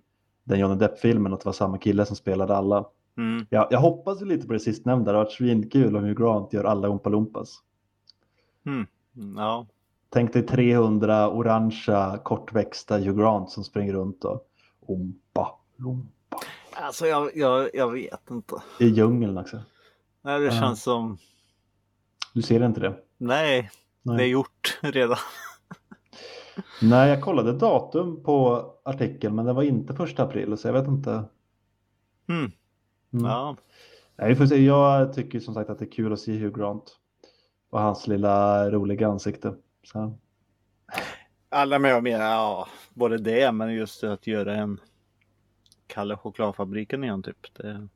den 0.45 0.59
Johnny 0.59 0.77
Depp-filmen, 0.77 1.33
att 1.33 1.41
det 1.41 1.47
var 1.47 1.53
samma 1.53 1.79
kille 1.79 2.07
som 2.07 2.17
spelade 2.17 2.57
alla. 2.57 2.85
Mm. 3.17 3.47
Jag, 3.51 3.67
jag 3.71 3.81
hoppas 3.81 4.23
ju 4.23 4.27
lite 4.27 4.47
på 4.47 4.53
det 4.53 4.61
sistnämnda, 4.61 5.13
det 5.13 5.19
har 5.19 5.25
varit 5.25 5.33
svinkul 5.33 5.97
om 5.97 6.05
Hugh 6.05 6.23
Grant 6.23 6.53
gör 6.53 6.65
alla 6.65 6.89
Oompa 6.89 7.11
Loompas. 7.11 7.59
Mm. 8.67 8.87
Ja. 9.37 9.67
Tänk 10.13 10.33
dig 10.33 10.47
300 10.47 11.31
orangea 11.31 12.19
kortväxta 12.25 12.99
Hugh 12.99 13.19
Grant 13.19 13.51
som 13.51 13.65
springer 13.65 13.93
runt 13.93 14.25
och 14.25 14.47
Oompa 14.81 15.59
Loompa 15.77 16.39
Alltså 16.73 17.07
jag, 17.07 17.31
jag, 17.37 17.71
jag 17.75 17.93
vet 17.93 18.31
inte. 18.31 18.55
i 18.81 18.87
djungeln 18.87 19.39
också. 19.39 19.61
Nej, 20.23 20.41
det 20.41 20.51
känns 20.51 20.83
som... 20.83 21.19
Du 22.35 22.43
ser 22.43 22.67
inte 22.67 22.81
det? 22.81 22.95
Nej, 23.19 23.71
Nej. 24.03 24.17
det 24.17 24.25
är 24.25 24.29
gjort 24.29 24.79
redan. 24.83 25.17
Nej, 26.83 27.09
jag 27.11 27.23
kollade 27.23 27.53
datum 27.53 28.23
på 28.23 28.65
artikeln 28.85 29.35
men 29.35 29.45
det 29.45 29.53
var 29.53 29.63
inte 29.63 29.95
första 29.95 30.23
april 30.23 30.57
så 30.59 30.69
jag 30.69 30.73
vet 30.73 30.87
inte. 30.89 31.11
Mm. 32.29 32.53
Mm. 33.13 33.25
Ja. 33.27 33.57
Nej, 34.17 34.49
se. 34.49 34.65
Jag 34.65 35.13
tycker 35.13 35.41
som 35.41 35.55
sagt 35.55 35.71
att 35.71 35.79
det 35.79 35.85
är 35.85 35.93
kul 35.93 36.13
att 36.13 36.21
se 36.21 36.33
Hugh 36.33 36.59
Grant 36.59 36.97
och 37.71 37.81
hans 37.81 38.07
lilla 38.07 38.71
roliga 38.71 39.09
ansikte. 39.09 39.55
Så. 39.83 40.15
Alla 41.49 41.79
med 41.79 41.97
och 41.97 42.03
med, 42.03 42.21
ja, 42.21 42.69
både 42.95 43.19
det 43.19 43.53
men 43.53 43.75
just 43.75 44.05
att 44.05 44.27
göra 44.27 44.55
en 44.55 44.81
Kalle 45.87 46.17
chokladfabriken 46.17 47.05
igen 47.05 47.23
typ. 47.23 47.55
Det... 47.55 47.89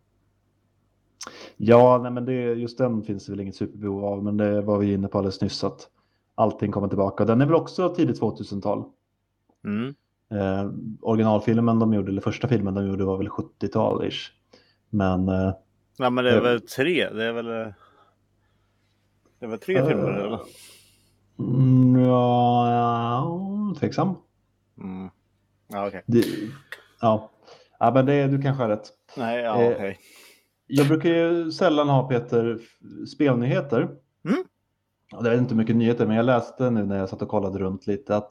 Ja, 1.56 1.98
nej, 2.02 2.12
men 2.12 2.24
det, 2.24 2.32
just 2.32 2.78
den 2.78 3.02
finns 3.02 3.26
det 3.26 3.32
väl 3.32 3.40
inget 3.40 3.56
superbehov 3.56 4.04
av, 4.04 4.24
men 4.24 4.36
det 4.36 4.60
var 4.62 4.78
vi 4.78 4.92
inne 4.92 5.08
på 5.08 5.18
alldeles 5.18 5.40
nyss 5.40 5.64
att 5.64 5.88
allting 6.34 6.72
kommer 6.72 6.88
tillbaka. 6.88 7.24
Den 7.24 7.40
är 7.40 7.46
väl 7.46 7.54
också 7.54 7.94
tidigt 7.94 8.20
2000-tal. 8.20 8.84
Mm. 9.64 9.94
Eh, 10.30 10.70
originalfilmen 11.00 11.78
de 11.78 11.94
gjorde, 11.94 12.10
eller 12.10 12.22
första 12.22 12.48
filmen 12.48 12.74
de 12.74 12.86
gjorde 12.86 13.04
var 13.04 13.18
väl 13.18 13.28
70-tal-ish. 13.28 14.30
Men 14.90 15.28
eh, 15.28 15.52
Ja 15.98 16.10
men 16.10 16.24
det 16.24 16.30
är 16.30 16.36
Ja. 16.36 16.42
väl 16.42 16.60
tre, 16.60 17.10
det 17.10 17.24
är 17.24 17.32
väl 17.32 17.46
Det 17.46 17.74
är 19.40 19.46
väl 19.46 19.58
tre 19.58 19.76
Eh, 19.76 19.86
filmer 19.88 20.10
eller? 20.10 20.40
Mm, 21.38 22.04
ja, 22.04 23.74
tveksam. 23.78 24.14
Mm. 24.80 25.10
Ja 25.68 25.86
okej. 25.86 26.02
Det, 26.06 26.24
ja. 27.00 27.30
ja, 27.78 27.90
men 27.94 28.06
det, 28.06 28.26
du 28.26 28.42
kanske 28.42 28.62
har 28.62 28.68
rätt. 28.70 28.88
Nej, 29.16 29.40
ja 29.42 29.62
Eh, 29.62 29.72
okej. 29.72 29.98
Jag 30.66 30.88
brukar 30.88 31.08
ju 31.10 31.50
sällan 31.52 31.88
ha 31.88 32.08
Peter 32.08 32.58
spelnyheter. 33.14 33.78
Mm. 34.24 34.44
Det 35.22 35.30
är 35.30 35.38
inte 35.38 35.54
mycket 35.54 35.76
nyheter, 35.76 36.06
men 36.06 36.16
jag 36.16 36.26
läste 36.26 36.70
nu 36.70 36.84
när 36.86 36.98
jag 36.98 37.08
satt 37.08 37.22
och 37.22 37.28
kollade 37.28 37.58
runt 37.58 37.86
lite 37.86 38.16
att 38.16 38.30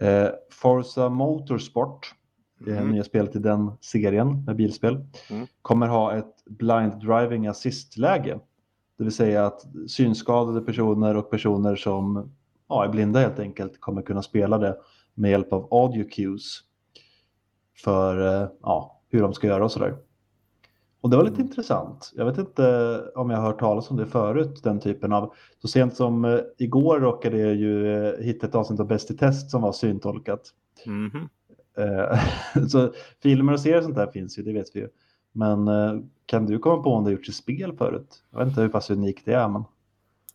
eh, 0.00 0.28
Forza 0.52 1.08
Motorsport, 1.08 2.14
det 2.58 2.80
Mhm. 2.80 2.90
nya 2.90 3.04
spelet 3.04 3.36
i 3.36 3.38
den 3.38 3.70
serien 3.80 4.44
med 4.44 4.56
bilspel, 4.56 5.04
Mm. 5.30 5.46
kommer 5.62 5.88
ha 5.88 6.14
ett 6.16 6.44
blind 6.46 7.00
driving 7.00 7.46
assist-läge. 7.46 8.38
Det 8.98 9.04
vill 9.04 9.12
säga 9.12 9.46
att 9.46 9.66
synskadade 9.88 10.60
personer 10.60 11.16
och 11.16 11.30
personer 11.30 11.76
som 11.76 12.32
ja, 12.68 12.84
är 12.84 12.88
blinda 12.88 13.20
helt 13.20 13.38
enkelt 13.38 13.80
kommer 13.80 14.02
kunna 14.02 14.22
spela 14.22 14.58
det 14.58 14.76
med 15.14 15.30
hjälp 15.30 15.52
av 15.52 15.68
audio 15.70 16.04
cues 16.04 16.60
för 17.84 18.42
eh, 18.42 18.48
ja, 18.62 19.00
hur 19.08 19.20
de 19.22 19.34
ska 19.34 19.46
göra 19.46 19.64
och 19.64 19.72
sådär. 19.72 19.96
Och 21.00 21.10
det 21.10 21.16
var 21.16 21.24
lite 21.24 21.34
Mm. 21.34 21.46
intressant. 21.46 22.12
Jag 22.16 22.24
vet 22.24 22.38
inte 22.38 23.00
om 23.14 23.30
jag 23.30 23.38
har 23.38 23.46
hört 23.46 23.60
talas 23.60 23.90
om 23.90 23.96
det 23.96 24.06
förut, 24.06 24.60
den 24.62 24.80
typen 24.80 25.12
av... 25.12 25.34
Så 25.62 25.68
sent 25.68 25.96
som 25.96 26.24
eh, 26.24 26.38
igår 26.58 27.00
råkade 27.00 27.38
jag 27.38 27.54
ju 27.54 27.96
eh, 27.96 28.24
hitta 28.24 28.46
ett 28.46 28.54
avsnitt 28.54 28.80
av 28.80 28.86
Bäst 28.86 29.10
i 29.10 29.16
test 29.16 29.50
som 29.50 29.62
var 29.62 29.72
syntolkat. 29.72 30.40
Eh, 31.78 32.18
så 32.68 32.92
filmer 33.22 33.52
och 33.52 33.60
serier 33.60 33.78
och 33.78 33.84
sånt 33.84 33.96
där 33.96 34.10
finns 34.10 34.38
ju, 34.38 34.42
det 34.42 34.52
vet 34.52 34.76
vi 34.76 34.80
ju. 34.80 34.88
Men 35.38 35.68
eh, 35.68 36.00
kan 36.26 36.46
du 36.46 36.58
komma 36.58 36.82
på 36.82 36.90
om 36.90 37.04
det 37.04 37.10
har 37.10 37.12
gjorts 37.12 37.28
i 37.28 37.32
spel 37.32 37.72
förut? 37.76 38.22
Jag 38.30 38.38
vet 38.38 38.48
inte 38.48 38.60
hur 38.60 38.68
pass 38.68 38.90
unikt 38.90 39.24
det 39.24 39.32
är, 39.34 39.48
men 39.48 39.64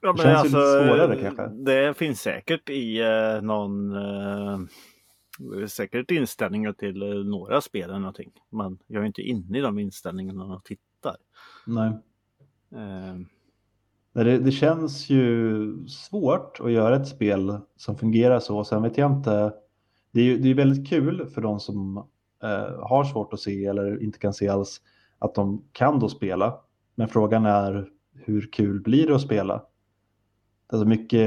Ja, 0.02 0.14
Det 0.14 0.24
men 0.24 0.36
känns 0.36 0.46
ju 0.46 0.58
lite 0.58 0.88
svårare 0.88 1.22
kanske. 1.22 1.48
Det 1.48 1.98
finns 1.98 2.22
säkert 2.22 2.70
i 2.70 3.02
eh, 3.02 3.42
någon 3.42 3.96
eh, 3.96 4.60
Säkert 5.68 6.12
inställningar 6.12 6.74
till 6.74 7.02
eh, 7.02 7.10
några 7.10 7.62
spel 7.62 7.90
eller 7.90 8.00
någonting. 8.00 8.32
Men 8.50 8.78
jag 8.88 9.02
är 9.02 9.08
inte 9.08 9.22
inne 9.22 9.58
i 9.58 9.62
de 9.62 9.80
inställningarna 9.80 10.44
och 10.46 10.64
tittar. 10.64 11.16
nej. 11.68 11.90
Eh, 12.76 13.16
Nej, 14.16 14.26
Det, 14.26 14.38
det 14.38 14.52
känns 14.52 15.10
ju 15.10 15.88
svårt 15.88 16.60
att 16.60 16.72
göra 16.72 16.96
ett 16.96 17.08
spel 17.08 17.58
som 17.76 17.98
fungerar 17.98 18.40
så. 18.40 18.64
Sen 18.64 18.82
vet 18.84 18.98
jag 18.98 19.12
inte. 19.12 19.54
Det 20.12 20.20
är 20.20 20.24
ju 20.26 20.38
det 20.38 20.50
är 20.50 20.54
väldigt 20.54 20.90
kul 20.90 21.28
för 21.28 21.42
de 21.42 21.60
som 21.60 21.98
eh, 22.44 22.80
har 22.80 23.04
svårt 23.04 23.34
att 23.34 23.40
se 23.40 23.66
eller 23.66 24.04
inte 24.04 24.20
kan 24.20 24.34
se 24.34 24.48
alls 24.48 24.82
att 25.24 25.36
de 25.36 25.64
kan 25.72 26.00
då 26.00 26.10
spela. 26.10 26.60
Men 26.96 27.08
frågan 27.08 27.46
är 27.46 27.90
hur 28.14 28.50
kul 28.52 28.80
blir 28.80 29.08
det 29.08 29.16
att 29.16 29.22
spela? 29.22 29.64
Alltså 30.68 30.88
mycket 30.88 31.22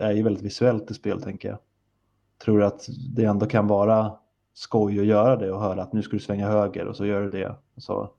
är 0.00 0.12
ju 0.12 0.22
väldigt 0.22 0.44
visuellt 0.44 0.90
i 0.90 0.94
spel 0.94 1.22
tänker 1.22 1.48
jag. 1.48 1.58
Tror 2.44 2.62
att 2.62 2.88
det 3.16 3.24
ändå 3.24 3.46
kan 3.46 3.66
vara 3.66 4.12
skoj 4.54 5.00
att 5.00 5.06
göra 5.06 5.36
det 5.36 5.52
och 5.52 5.60
höra 5.60 5.82
att 5.82 5.92
nu 5.92 6.02
ska 6.02 6.16
du 6.16 6.20
svänga 6.20 6.48
höger 6.48 6.86
och 6.86 6.96
så 6.96 7.06
gör 7.06 7.22
du 7.22 7.30
det. 7.30 7.56
Och 7.74 7.82
så, 7.82 8.10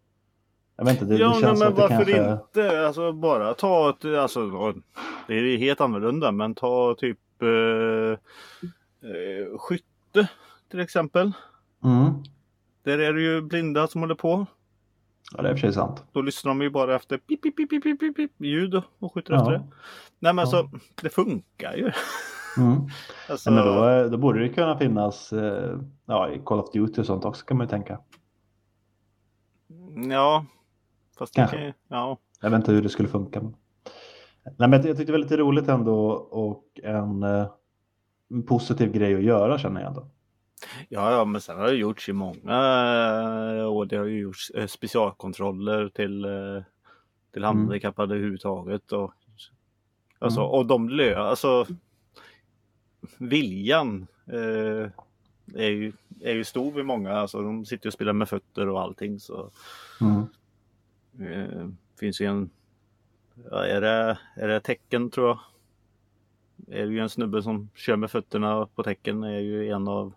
jag 0.77 0.85
vet 0.85 0.93
inte, 0.93 1.05
det, 1.05 1.17
ja, 1.21 1.27
det 1.27 1.41
känns 1.41 1.59
men 1.59 1.67
att 1.67 1.75
det 1.75 1.81
varför 1.81 2.11
kanske... 2.11 2.31
inte? 2.31 2.87
Alltså 2.87 3.11
bara 3.11 3.53
ta 3.53 3.89
ett, 3.89 4.05
alltså 4.05 4.73
det 5.27 5.33
är 5.33 5.57
helt 5.57 5.81
annorlunda, 5.81 6.31
men 6.31 6.55
ta 6.55 6.95
typ 6.97 7.41
eh, 7.41 8.11
eh, 9.09 9.57
skytte 9.57 10.29
till 10.71 10.79
exempel. 10.79 11.31
Mm. 11.83 12.23
Där 12.83 12.99
är 12.99 13.13
det 13.13 13.21
ju 13.21 13.41
blinda 13.41 13.87
som 13.87 14.01
håller 14.01 14.15
på. 14.15 14.45
Ja, 15.31 15.41
det 15.41 15.49
är 15.49 15.55
sig 15.55 15.73
sant. 15.73 16.03
Då 16.11 16.21
lyssnar 16.21 16.49
de 16.51 16.61
ju 16.61 16.69
bara 16.69 16.95
efter 16.95 17.17
pip, 17.17 17.41
pip, 17.41 17.57
pip, 17.57 17.69
pip, 17.69 17.99
pip, 17.99 18.15
pip, 18.15 18.31
ljud 18.37 18.81
och 18.99 19.13
skjuter 19.13 19.33
Ja. 19.33 19.39
efter 19.39 19.51
det. 19.51 19.59
Nej 20.19 20.33
men 20.33 20.35
Ja. 20.37 20.41
alltså, 20.41 20.69
det 21.01 21.09
funkar 21.09 21.73
ju. 21.75 21.91
Mm. 22.57 22.81
Alltså, 23.29 23.51
men 23.51 23.65
då, 23.65 24.07
då 24.09 24.17
borde 24.17 24.39
det 24.39 24.49
kunna 24.49 24.77
finnas 24.77 25.33
eh, 25.33 25.79
ja, 26.05 26.29
i 26.29 26.41
Call 26.45 26.59
of 26.59 26.71
Duty 26.71 27.01
och 27.01 27.05
sånt 27.05 27.25
också 27.25 27.45
kan 27.45 27.57
man 27.57 27.65
ju 27.67 27.69
tänka. 27.69 27.99
Ja, 30.09 30.45
fast 31.17 31.35
Kanske. 31.35 31.55
kan 31.57 31.65
ju, 31.65 31.73
ja. 31.87 32.17
Jag 32.41 32.49
vet 32.49 32.57
inte 32.57 32.71
hur 32.71 32.81
det 32.81 32.89
skulle 32.89 33.09
funka. 33.09 33.41
Men... 33.41 33.55
Nej, 34.57 34.69
men 34.69 34.71
jag 34.73 34.83
tyckte 34.83 35.03
det 35.03 35.11
var 35.11 35.19
lite 35.19 35.37
roligt 35.37 35.67
ändå 35.67 36.09
och 36.11 36.79
en, 36.83 37.23
eh, 37.23 37.47
en 38.31 38.43
positiv 38.43 38.91
grej 38.91 39.15
att 39.15 39.23
göra 39.23 39.57
känner 39.57 39.81
jag 39.81 39.87
ändå. 39.87 40.07
Ja, 40.89 41.11
ja, 41.11 41.25
men 41.25 41.41
sen 41.41 41.57
har 41.57 41.65
det 41.67 41.73
gjorts 41.75 42.09
i 42.09 42.13
många 42.13 42.57
och 43.67 43.87
det 43.87 43.95
har 43.97 44.05
ju 44.05 44.19
gjorts 44.19 44.49
eh, 44.49 44.67
specialkontroller 44.67 45.89
till, 45.89 46.25
eh, 46.25 46.63
till 47.33 47.43
Mm. 47.43 47.57
handikappade 47.57 48.15
överhuvudtaget. 48.15 48.91
Och, 48.91 49.13
alltså, 50.19 50.39
Mm. 50.39 50.51
och 50.51 50.65
de 50.65 50.89
lö, 50.89 51.15
alltså 51.17 51.65
viljan 53.17 54.07
eh, 54.27 54.89
är, 55.55 55.69
ju, 55.69 55.93
är 56.21 56.33
ju 56.33 56.43
stor 56.43 56.71
vid 56.71 56.85
många. 56.85 57.13
Alltså, 57.13 57.41
de 57.41 57.65
sitter 57.65 57.89
och 57.89 57.93
spelar 57.93 58.13
med 58.13 58.29
fötter 58.29 58.67
och 58.69 58.81
allting. 58.81 59.19
Så 59.19 59.51
Mm. 60.01 60.23
eh, 61.33 61.67
finns 61.99 62.21
ju 62.21 62.25
en, 62.25 62.49
ja, 63.51 63.65
är 63.65 63.81
det, 63.81 64.17
är 64.35 64.47
det 64.47 64.59
tecken 64.59 65.09
tror 65.11 65.27
jag. 65.27 65.39
Är 66.67 66.85
det 66.85 66.93
ju 66.93 66.99
en 66.99 67.09
snubbe 67.09 67.43
som 67.43 67.69
kör 67.75 67.95
med 67.95 68.11
fötterna 68.11 68.65
på 68.75 68.83
tecken 68.83 69.23
är 69.23 69.39
ju 69.39 69.69
en 69.69 69.87
av 69.87 70.13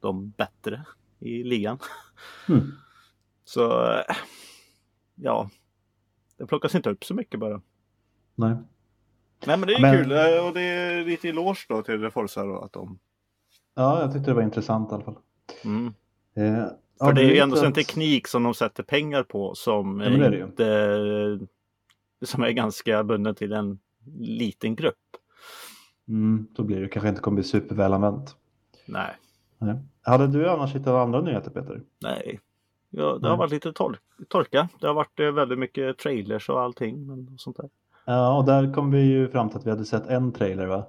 de 0.00 0.30
bättre 0.30 0.84
i 1.18 1.42
ligan. 1.44 1.78
Mm. 2.48 2.60
Så 3.44 3.60
ja, 5.14 5.50
det 6.36 6.46
plockas 6.46 6.74
inte 6.74 6.90
upp 6.90 7.04
så 7.04 7.14
mycket 7.14 7.40
bara. 7.40 7.60
Nej. 8.34 8.56
Nej 9.46 9.56
men 9.56 9.66
det 9.68 9.74
är 9.74 9.80
Men- 9.80 9.96
kul 9.96 10.12
och 10.46 10.54
det 10.54 10.60
är 10.62 11.04
lite 11.04 11.28
eloge 11.28 11.66
då 11.68 11.82
till 11.82 12.10
Forza 12.10 12.44
då 12.44 12.58
att 12.58 12.72
de... 12.72 12.98
Ja, 13.74 14.00
jag 14.00 14.12
tyckte 14.12 14.30
det 14.30 14.34
var 14.34 14.42
intressant 14.42 14.90
i 14.90 14.94
alla 14.94 15.04
fall. 15.04 15.18
Mm. 15.64 15.86
Eh, 16.34 16.66
För 16.98 17.12
det 17.12 17.22
är 17.22 17.30
ju 17.30 17.38
ändå 17.38 17.56
avbrytet- 17.56 17.66
en 17.66 17.72
teknik 17.72 18.26
som 18.26 18.42
de 18.42 18.54
sätter 18.54 18.82
pengar 18.82 19.22
på 19.22 19.54
som 19.54 20.00
Ja, 20.00 20.06
är 20.06 20.32
ju. 20.32 20.44
inte 20.44 21.46
som 22.24 22.42
är 22.42 22.50
ganska 22.50 23.04
bunden 23.04 23.34
till 23.34 23.52
en 23.52 23.78
liten 24.20 24.74
grupp. 24.76 24.96
Mm, 26.08 26.46
då 26.54 26.62
blir 26.62 26.80
det 26.80 26.88
kanske 26.88 27.08
inte 27.08 27.20
kommer 27.20 27.34
bli 27.34 27.44
supervälanvänt. 27.44 28.36
Nej, 28.86 29.14
Nej. 29.60 29.76
Hade 30.02 30.26
du 30.26 30.48
annars 30.50 30.74
hittat 30.74 30.88
andra 30.88 31.20
nyheter 31.20 31.50
Peter? 31.50 31.82
nej. 32.02 32.40
Ja, 32.92 33.12
det 33.12 33.18
Nej. 33.20 33.30
har 33.30 33.36
varit 33.36 33.50
lite 33.50 33.72
tor- 33.72 33.98
torka. 34.28 34.68
Det 34.80 34.86
har 34.86 34.94
varit 34.94 35.20
eh, 35.20 35.30
väldigt 35.30 35.58
mycket 35.58 35.98
trailers 35.98 36.48
och 36.48 36.60
allting. 36.60 37.06
Men 37.06 37.38
sånt 37.38 37.56
där. 37.56 37.68
Ja, 38.04 38.38
och 38.38 38.44
där 38.44 38.72
kom 38.74 38.90
vi 38.90 39.00
ju 39.00 39.28
fram 39.28 39.48
till 39.48 39.58
att 39.58 39.66
vi 39.66 39.70
hade 39.70 39.84
sett 39.84 40.06
en 40.06 40.32
trailer 40.32 40.66
va? 40.66 40.86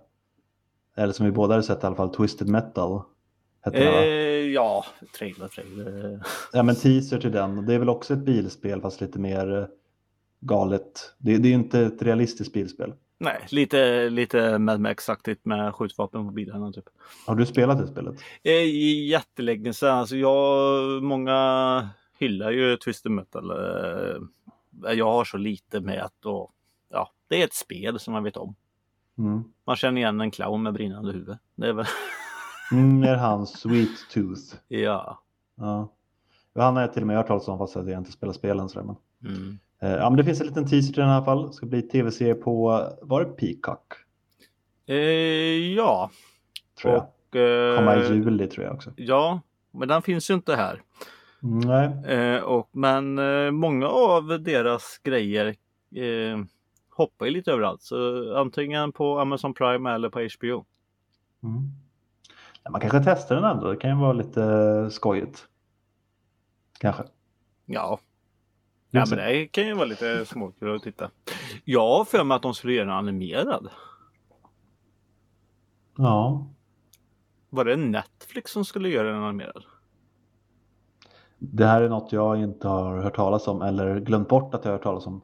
Eller 0.95 1.13
som 1.13 1.25
vi 1.25 1.31
båda 1.31 1.53
hade 1.53 1.63
sett 1.63 1.83
i 1.83 1.87
alla 1.87 1.95
fall, 1.95 2.09
Twisted 2.15 2.47
Metal. 2.49 3.01
Hette 3.61 3.79
den? 3.79 3.93
Eh, 3.93 4.09
ja, 4.53 4.85
trailer, 5.17 5.47
trailer. 5.47 6.19
Ja 6.53 6.63
men 6.63 6.75
teaser 6.75 7.19
till 7.19 7.31
den. 7.31 7.65
Det 7.65 7.73
är 7.73 7.79
väl 7.79 7.89
också 7.89 8.13
ett 8.13 8.19
bilspel 8.25 8.81
fast 8.81 9.01
lite 9.01 9.19
mer 9.19 9.57
eh, 9.57 9.65
galet. 10.39 11.13
Det, 11.17 11.37
det 11.37 11.49
är 11.49 11.53
inte 11.53 11.79
ett 11.79 12.01
realistiskt 12.01 12.53
bilspel. 12.53 12.93
Nej, 13.23 13.45
lite, 13.51 14.09
lite 14.09 14.57
Mad 14.59 14.79
Max-aktigt 14.79 15.45
med 15.45 15.75
skjutvapen 15.75 16.25
på 16.27 16.31
bilarna 16.33 16.71
typ. 16.71 16.85
Har 17.27 17.35
du 17.35 17.45
spelat 17.45 17.77
det 17.77 17.87
spelet? 17.87 18.15
Eh, 18.43 18.75
Jättelänge 19.09 19.73
sedan. 19.73 19.97
Alltså 19.97 20.15
jag, 20.15 21.03
många 21.03 21.89
hyllar 22.19 22.51
ju 22.51 22.77
Twisted 22.77 23.11
Metal. 23.11 23.51
Eh, 23.51 24.91
Jag 24.93 25.11
har 25.11 25.25
så 25.25 25.37
lite 25.37 25.79
med 25.79 26.01
att 26.03 26.25
och, 26.25 26.51
ja, 26.89 27.11
det 27.27 27.41
är 27.41 27.45
ett 27.45 27.53
spel 27.53 27.99
som 27.99 28.13
man 28.13 28.23
vet 28.23 28.37
om. 28.37 28.55
Mm. 29.17 29.43
Man 29.65 29.75
känner 29.75 30.01
igen 30.01 30.21
en 30.21 30.31
clown 30.31 30.63
med 30.63 30.73
brinnande 30.73 31.11
huvud. 31.11 31.37
Det 31.55 31.67
är 31.67 31.73
väl, 31.73 31.85
Mm, 32.71 33.03
är 33.03 33.15
han 33.15 33.47
Sweet 33.47 34.09
Tooth. 34.13 34.55
ja. 34.67 35.23
Ja. 35.55 35.89
Han 36.55 36.75
har 36.75 36.81
jag 36.81 36.93
till 36.93 37.01
och 37.03 37.07
med 37.07 37.17
hört 37.17 37.27
talas 37.27 37.47
om 37.47 37.57
fast 37.57 37.75
att 37.77 37.89
jag 37.89 37.97
inte 37.97 38.11
spelar 38.11 38.33
spelen 38.33 38.69
sådär. 38.69 38.85
Men... 38.85 38.95
Mm. 39.35 39.59
Eh, 39.81 39.91
Ja 39.91 40.09
men 40.09 40.17
det 40.17 40.23
finns 40.23 40.41
en 40.41 40.47
liten 40.47 40.67
teaser 40.67 40.93
till 40.93 41.01
den 41.01 41.09
alla 41.09 41.25
fall. 41.25 41.47
Det 41.47 41.53
ska 41.53 41.65
bli 41.65 41.81
tv-serie 41.81 42.35
på, 42.35 42.83
var 43.01 43.25
det 43.25 43.31
Peacock? 43.31 43.93
Eh, 44.85 44.95
ja. 45.75 46.11
Tror 46.81 46.93
jag. 46.93 47.03
Och, 47.03 47.35
eh, 47.35 47.77
Komma 47.77 47.95
i 47.95 48.07
juli 48.07 48.47
tror 48.47 48.65
jag 48.65 48.75
också. 48.75 48.91
Ja, 48.95 49.41
men 49.71 49.87
den 49.87 50.01
finns 50.01 50.29
ju 50.29 50.33
inte 50.33 50.55
här. 50.55 50.81
Nej. 51.39 52.15
Eh, 52.17 52.43
och, 52.43 52.69
men 52.71 53.19
eh, 53.19 53.51
många 53.51 53.87
av 53.87 54.27
deras 54.43 54.99
grejer 55.03 55.45
eh, 55.95 56.39
hoppar 56.89 57.25
ju 57.25 57.31
lite 57.31 57.51
överallt. 57.51 57.81
Så 57.81 57.95
antingen 58.37 58.91
på 58.91 59.19
Amazon 59.19 59.53
Prime 59.53 59.91
eller 59.91 60.09
på 60.09 60.19
HBO. 60.19 60.65
Mm. 61.43 61.71
Man 62.69 62.81
kanske 62.81 62.99
testar 63.05 63.35
den 63.35 63.43
ändå. 63.43 63.69
Det 63.71 63.77
kan 63.77 63.89
ju 63.89 63.95
vara 63.95 64.13
lite 64.13 64.89
skojigt. 64.91 65.47
Kanske. 66.79 67.03
Ja. 67.65 67.99
Ja 68.91 69.05
men 69.09 69.17
det. 69.17 69.47
kan 69.47 69.67
ju 69.67 69.73
vara 69.73 69.85
lite 69.85 70.25
småkul 70.25 70.75
att 70.75 70.83
titta. 70.83 71.11
Jag 71.65 71.97
har 71.97 72.05
för 72.05 72.23
mig 72.23 72.35
att 72.35 72.41
de 72.41 72.53
skulle 72.53 72.73
göra 72.73 72.83
en 72.83 72.97
animerad. 72.97 73.69
Ja. 75.97 76.47
Var 77.49 77.65
det 77.65 77.75
Netflix 77.75 78.51
som 78.51 78.65
skulle 78.65 78.89
göra 78.89 79.15
en 79.15 79.23
animerad? 79.23 79.63
Det 81.37 81.65
här 81.65 81.81
är 81.81 81.89
något 81.89 82.11
jag 82.11 82.39
inte 82.39 82.67
har 82.67 82.97
hört 82.97 83.15
talas 83.15 83.47
om 83.47 83.61
eller 83.61 83.99
glömt 83.99 84.27
bort 84.29 84.53
att 84.53 84.65
jag 84.65 84.71
har 84.71 84.77
hört 84.77 84.83
talas 84.83 85.07
om. 85.07 85.21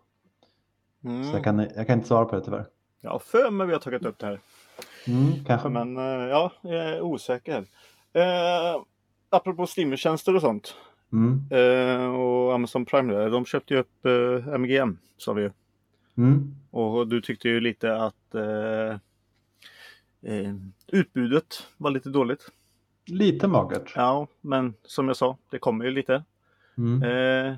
Mm. 1.04 1.24
Så 1.24 1.38
jag 1.38 1.44
kan, 1.44 1.60
jag 1.60 1.88
kan 1.88 1.98
inte 1.98 2.08
svara 2.08 2.26
på 2.26 2.36
det 2.36 2.42
tyvärr. 2.42 2.66
Jag 3.02 3.12
har 3.12 3.20
för 3.20 3.52
mig 3.52 3.68
vi 3.68 3.74
har 3.74 3.80
tagit 3.80 4.06
upp 4.06 4.20
det 4.20 4.26
här. 4.26 4.40
Mm, 5.08 5.46
kanske. 5.46 5.70
Men 5.70 5.98
eh, 5.98 6.04
ja, 6.04 6.52
jag 6.62 6.74
är 6.74 7.02
osäker. 7.02 7.66
Eh, 8.14 8.82
apropå 9.30 9.68
streamingtjänster 9.68 10.36
och 10.36 10.42
sånt. 10.42 10.76
Mm. 11.14 11.44
Eh, 11.50 12.06
och 12.16 12.54
Amazon 12.54 12.86
Prime, 12.86 13.14
där, 13.14 13.30
de 13.30 13.46
köpte 13.46 13.74
ju 13.74 13.80
upp 13.80 14.06
eh, 14.06 14.54
MGM 14.60 14.98
sa 15.18 15.34
vi 15.34 15.42
ju. 15.42 15.52
Mm. 16.18 16.56
Och 16.72 17.08
du 17.08 17.22
tyckte 17.22 17.50
ju 17.50 17.60
lite 17.60 17.96
att 18.02 18.36
eh, 18.36 18.90
eh, 20.34 20.56
utbudet 20.88 21.68
var 21.78 21.92
lite 21.92 22.10
dåligt. 22.10 22.52
Lite 23.06 23.48
magert. 23.48 23.94
Ja, 23.96 24.28
men 24.42 24.74
som 24.84 25.08
jag 25.08 25.18
sa, 25.18 25.38
det 25.52 25.60
kommer 25.60 25.86
ju 25.86 25.92
lite. 25.92 26.24
Mm. 26.78 27.04
Eh, 27.04 27.56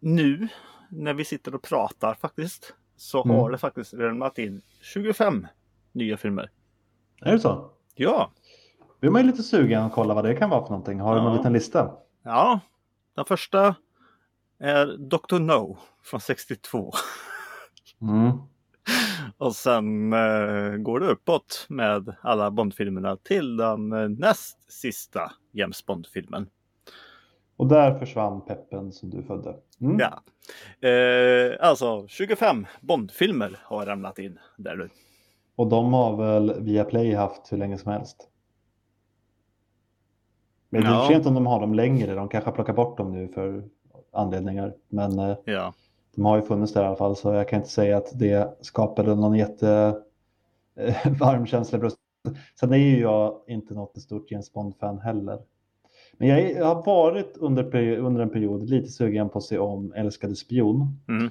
nu 0.00 0.48
när 0.88 1.14
vi 1.14 1.24
sitter 1.24 1.54
och 1.54 1.62
pratar 1.62 2.14
faktiskt 2.14 2.74
så 2.96 3.22
Mm. 3.24 3.36
har 3.36 3.50
det 3.50 3.58
faktiskt 3.58 3.94
ramlat 3.94 4.38
in 4.38 4.60
25 4.82 5.46
nya 5.92 6.16
filmer. 6.16 6.50
Är 7.20 7.32
det 7.32 7.38
så? 7.40 7.70
Ja, 7.94 8.30
Då 9.00 9.06
är 9.06 9.10
man 9.10 9.22
ju 9.22 9.26
lite 9.30 9.42
sugen 9.42 9.82
att 9.82 9.92
kolla 9.92 10.14
vad 10.14 10.24
det 10.24 10.34
kan 10.34 10.50
vara 10.50 10.62
för 10.62 10.70
någonting. 10.70 11.00
Har 11.00 11.14
du 11.14 11.20
Ja. 11.20 11.24
någon 11.24 11.36
liten 11.36 11.52
lista? 11.52 11.90
Ja. 12.28 12.60
Den 13.14 13.24
första 13.24 13.74
är 14.58 14.86
Dr. 14.98 15.38
No 15.38 15.78
från 16.02 16.20
62. 16.20 16.92
Mm. 18.02 18.32
Och 19.38 19.56
sen 19.56 20.12
eh, 20.12 20.76
går 20.76 21.00
det 21.00 21.06
uppåt 21.06 21.66
med 21.68 22.14
alla 22.20 22.50
Bondfilmerna 22.50 23.16
till 23.16 23.56
den 23.56 23.92
eh, 23.92 24.08
näst 24.08 24.72
sista 24.72 25.32
James 25.52 25.86
Bond-filmen. 25.86 26.48
Och 27.56 27.66
där 27.66 27.98
försvann 27.98 28.44
peppen 28.44 28.92
som 28.92 29.10
du 29.10 29.22
födde. 29.22 29.56
Mm. 29.80 29.98
Ja. 29.98 30.22
Eh, 30.88 31.68
alltså 31.68 32.08
25 32.08 32.66
Bondfilmer 32.80 33.58
har 33.62 33.86
ramlat 33.86 34.18
in 34.18 34.38
där 34.56 34.76
nu. 34.76 34.88
Och 35.56 35.66
de 35.68 35.92
har 35.92 36.16
väl 36.16 36.62
Viaplay 36.62 37.14
haft 37.14 37.52
hur 37.52 37.56
länge 37.56 37.78
som 37.78 37.92
helst. 37.92 38.27
Men 40.70 40.80
det 40.82 40.88
är 40.88 40.92
Ja. 40.92 41.12
inte 41.14 41.28
om 41.28 41.34
de 41.34 41.46
har 41.46 41.60
dem 41.60 41.74
längre. 41.74 42.14
De 42.14 42.28
kanske 42.28 42.50
har 42.50 42.54
plockat 42.54 42.76
bort 42.76 42.96
dem 42.98 43.12
nu 43.12 43.28
för 43.28 43.62
anledningar. 44.12 44.74
Men 44.88 45.18
eh, 45.18 45.36
Ja. 45.44 45.74
de 46.16 46.24
har 46.24 46.36
ju 46.36 46.42
funnits 46.42 46.72
där 46.72 46.82
i 46.82 46.86
alla 46.86 46.96
fall. 46.96 47.16
Så 47.16 47.32
jag 47.34 47.48
kan 47.48 47.56
inte 47.56 47.70
säga 47.70 47.96
att 47.96 48.18
det 48.18 48.56
skapade 48.60 49.14
någon 49.14 49.34
jätte 49.36 50.00
eh, 50.76 51.12
varm 51.20 51.46
känsla 51.46 51.78
i 51.78 51.80
bröstet. 51.80 52.00
Sen 52.60 52.72
är 52.72 52.76
ju 52.76 53.00
jag 53.00 53.34
inte 53.46 53.74
något 53.74 54.02
stort 54.02 54.30
James 54.30 54.52
Bond-fan 54.52 54.98
heller. 54.98 55.38
Men 56.18 56.28
jag, 56.28 56.40
är, 56.40 56.56
jag 56.58 56.74
har 56.74 56.82
varit 56.84 57.36
under, 57.36 57.76
under 57.98 58.22
en 58.22 58.30
period 58.30 58.68
lite 58.70 58.88
sugen 58.88 59.28
på 59.28 59.38
att 59.38 59.44
se 59.44 59.58
om 59.58 59.92
Älskade 59.96 60.36
spion. 60.36 60.98
Mm. 61.08 61.24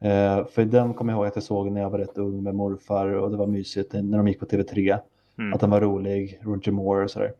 Eh, 0.00 0.46
för 0.46 0.64
den 0.64 0.94
kommer 0.94 1.12
jag 1.12 1.18
ihåg 1.18 1.26
att 1.26 1.36
jag 1.36 1.42
såg 1.42 1.70
när 1.72 1.80
jag 1.80 1.90
var 1.90 1.98
rätt 1.98 2.18
ung 2.18 2.42
med 2.42 2.54
morfar 2.54 3.06
och 3.06 3.30
det 3.30 3.36
var 3.36 3.46
mysigt 3.46 3.92
när 3.92 4.18
de 4.18 4.28
gick 4.28 4.40
på 4.40 4.46
TV3. 4.46 4.98
Mm. 5.38 5.52
Att 5.52 5.60
den 5.60 5.70
var 5.70 5.80
rolig, 5.80 6.40
Roger 6.42 6.72
Moore 6.72 7.04
och 7.04 7.10
sådär. 7.10 7.32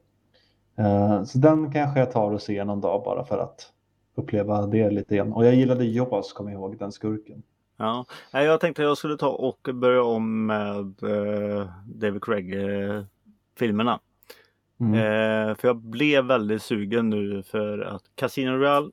Eh, 0.78 1.24
så 1.24 1.38
den 1.38 1.72
kanske 1.72 2.00
jag 2.00 2.12
tar 2.12 2.30
och 2.30 2.42
ser 2.42 2.64
någon 2.64 2.80
dag 2.80 3.04
bara 3.04 3.24
för 3.24 3.38
att 3.38 3.72
uppleva 4.14 4.66
det 4.66 4.90
lite 4.90 5.14
igen. 5.14 5.32
Och 5.32 5.46
jag 5.46 5.54
gillade 5.54 5.84
Jaws, 5.84 6.32
kommer 6.32 6.50
jag 6.50 6.58
ihåg, 6.60 6.78
den 6.78 6.92
skurken. 6.92 7.42
Ja. 7.76 8.06
Jag 8.32 8.60
tänkte 8.60 8.82
jag 8.82 8.98
skulle 8.98 9.16
ta 9.16 9.28
och 9.28 9.68
börja 9.74 10.02
om 10.02 10.46
med 10.46 11.02
eh, 11.02 11.68
David 11.86 12.24
Craig-filmerna. 12.24 14.00
Mm. 14.80 14.94
Eh, 14.94 15.56
för 15.56 15.68
jag 15.68 15.76
blev 15.76 16.24
väldigt 16.24 16.62
sugen 16.62 17.10
nu 17.10 17.42
för 17.42 17.78
att 17.78 18.02
Casino 18.14 18.50
Royale 18.50 18.90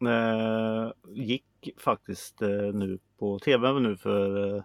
eh, 0.00 0.92
gick 1.08 1.44
faktiskt 1.78 2.42
eh, 2.42 2.48
nu 2.48 2.98
på 3.18 3.38
tv 3.38 3.72
nu 3.72 3.96
för 3.96 4.64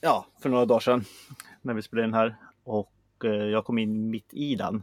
ja, 0.00 0.26
för 0.42 0.48
några 0.48 0.64
dagar 0.64 0.80
sedan 0.80 1.04
när 1.62 1.74
vi 1.74 1.82
spelade 1.82 2.08
in 2.08 2.14
här 2.14 2.36
och 2.64 2.92
jag 3.24 3.64
kom 3.64 3.78
in 3.78 4.10
mitt 4.10 4.34
i 4.34 4.54
den 4.54 4.82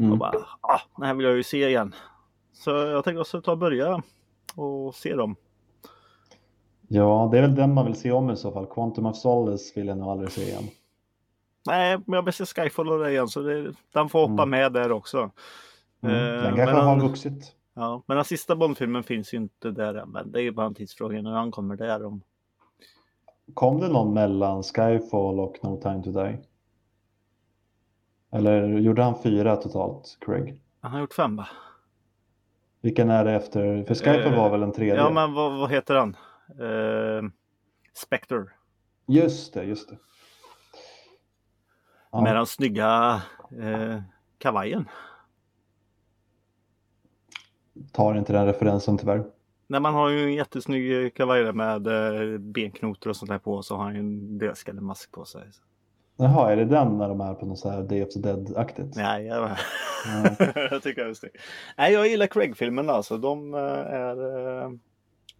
Mm. 0.00 0.12
och 0.12 0.18
bara 0.18 0.32
ah, 0.60 0.80
den 0.96 1.06
här 1.06 1.14
vill 1.14 1.26
jag 1.26 1.36
ju 1.36 1.42
se 1.42 1.68
igen. 1.68 1.94
Så 2.52 2.70
jag 2.70 3.04
tänkte 3.04 3.20
också 3.20 3.40
ta 3.42 3.52
och 3.52 3.58
börja 3.58 4.02
och 4.54 4.94
se 4.94 5.14
dem. 5.14 5.36
Ja, 6.88 7.28
det 7.32 7.38
är 7.38 7.42
väl 7.42 7.54
den 7.54 7.74
man 7.74 7.86
vill 7.86 7.94
se 7.94 8.12
om 8.12 8.30
i 8.30 8.36
så 8.36 8.52
fall. 8.52 8.66
Quantum 8.66 9.06
of 9.06 9.16
Solace 9.16 9.72
vill 9.76 9.86
jag 9.86 9.98
nog 9.98 10.08
aldrig 10.08 10.30
se 10.30 10.42
igen. 10.42 10.64
Nej, 11.66 11.98
men 12.06 12.14
jag 12.16 12.22
vill 12.22 12.34
se 12.34 12.44
Skyfall 12.46 12.88
och 12.92 12.98
det 12.98 13.10
igen 13.10 13.28
så 13.28 13.40
det, 13.42 13.72
den 13.92 14.08
får 14.08 14.20
hoppa 14.28 14.42
Mm. 14.42 14.50
med 14.50 14.72
där 14.72 14.92
också. 14.92 15.30
Mm. 16.02 16.16
Eh, 16.16 16.42
Den 16.42 16.56
kanske 16.56 16.76
men 16.76 16.84
har 16.86 17.00
vuxit. 17.08 17.52
Ja, 17.74 18.02
men 18.06 18.16
den 18.16 18.24
sista 18.24 18.56
Bondfilmen 18.56 19.02
finns 19.02 19.34
ju 19.34 19.38
inte 19.38 19.70
där 19.70 19.94
än. 19.94 20.08
Men 20.10 20.32
det 20.32 20.38
är 20.40 20.42
ju 20.42 20.50
bara 20.50 20.66
en 20.66 20.74
tidsfråga 20.74 21.22
när 21.22 21.30
han 21.32 21.50
kommer 21.50 21.76
där. 21.76 22.04
Om... 22.04 22.22
Kom 23.54 23.80
det 23.80 23.88
någon 23.88 24.14
mellan 24.14 24.62
Skyfall 24.62 25.40
och 25.40 25.56
No 25.62 25.80
Time 25.82 26.02
To 26.02 26.10
Die? 26.10 26.38
Eller 28.32 28.68
gjorde 28.68 29.02
han 29.02 29.22
fyra 29.22 29.56
totalt, 29.56 30.18
Craig? 30.20 30.62
Han 30.80 30.92
har 30.92 31.00
gjort 31.00 31.14
fem 31.14 31.36
va? 31.36 31.48
Vilken 32.80 33.10
är 33.10 33.24
det 33.24 33.32
efter? 33.32 33.84
För 33.84 33.94
Skyfall 33.94 34.32
Eh, 34.32 34.38
var 34.38 34.50
väl 34.50 34.62
en 34.62 34.72
tredje? 34.72 34.96
Ja, 34.96 35.10
men 35.10 35.32
vad, 35.32 35.58
vad 35.58 35.70
heter 35.70 35.94
han? 35.94 36.16
Uh, 36.60 37.30
Spectre. 37.94 38.46
Just 39.06 39.54
det, 39.54 39.64
just 39.64 39.88
det. 39.88 39.98
Ja. 42.12 42.20
Med 42.20 42.36
den 42.36 42.46
snygga 42.46 43.22
eh, 43.60 44.00
kavajen. 44.38 44.88
Tar 47.92 48.14
inte 48.14 48.32
den 48.32 48.46
referensen 48.46 48.98
tyvärr. 48.98 49.24
Nej, 49.66 49.80
man 49.80 49.94
har 49.94 50.08
ju 50.08 50.24
en 50.24 50.34
jättesnygg 50.34 51.14
kavaj 51.14 51.52
med 51.52 51.86
eh, 51.86 52.38
benknotor 52.38 53.10
och 53.10 53.16
sånt 53.16 53.30
där 53.30 53.38
på. 53.38 53.54
Och 53.54 53.64
så 53.64 53.76
har 53.76 53.84
han 53.84 53.94
ju 53.94 54.00
en 54.00 54.38
dödskallemask 54.38 55.12
på 55.12 55.24
sig. 55.24 55.42
Jaha, 56.20 56.52
är 56.52 56.56
det 56.56 56.64
den 56.64 56.98
när 56.98 57.08
de 57.08 57.20
är 57.20 57.34
på 57.34 57.46
något 57.46 57.58
så 57.58 57.68
här 57.70 57.82
Day 57.82 58.02
of 58.04 58.08
the 58.08 58.18
Dead-aktigt? 58.20 58.96
Nej, 58.96 59.26
jag, 59.26 59.50
Ja. 60.06 60.46
jag 60.70 60.82
tycker 60.82 61.04
det 61.04 61.10
är 61.10 61.14
snyggt. 61.14 61.36
Nej, 61.78 61.92
jag 61.92 62.08
gillar 62.08 62.26
Craig-filmerna 62.26 62.92
alltså. 62.92 63.18
De 63.18 63.54
eh, 63.54 63.60
är, 63.60 64.60
eh, 64.62 64.70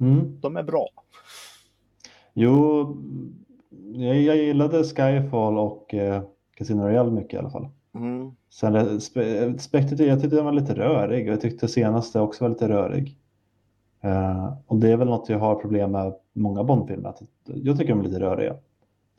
Mm. 0.00 0.40
de 0.40 0.56
är 0.56 0.62
bra. 0.62 0.88
Jo, 2.34 2.86
jag, 3.94 4.16
jag 4.16 4.36
gillade 4.36 4.84
Skyfall 4.84 5.58
och 5.58 5.94
eh, 5.94 6.22
Casino 6.56 6.82
Royale 6.82 7.10
mycket 7.10 7.34
i 7.34 7.36
alla 7.36 7.50
fall. 7.50 7.68
Mm. 7.94 8.30
Sen 8.50 8.74
eh, 8.76 8.82
Spe- 8.84 9.58
Spectre, 9.58 10.04
jag 10.04 10.20
tyckte 10.20 10.36
den 10.36 10.44
var 10.44 10.52
lite 10.52 10.74
rörig 10.74 11.26
och 11.28 11.32
jag 11.32 11.40
tyckte 11.40 11.68
senaste 11.68 12.20
också 12.20 12.44
var 12.44 12.48
lite 12.48 12.68
rörig. 12.68 13.16
Eh, 14.02 14.52
och 14.66 14.76
det 14.76 14.90
är 14.92 14.96
väl 14.96 15.08
något 15.08 15.28
jag 15.28 15.38
har 15.38 15.54
problem 15.54 15.92
med 15.92 16.14
många 16.32 16.64
Bondfilmer. 16.64 17.08
att 17.08 17.22
Jag 17.44 17.78
tycker 17.78 17.92
de 17.92 18.00
är 18.00 18.04
lite 18.04 18.20
röriga. 18.20 18.56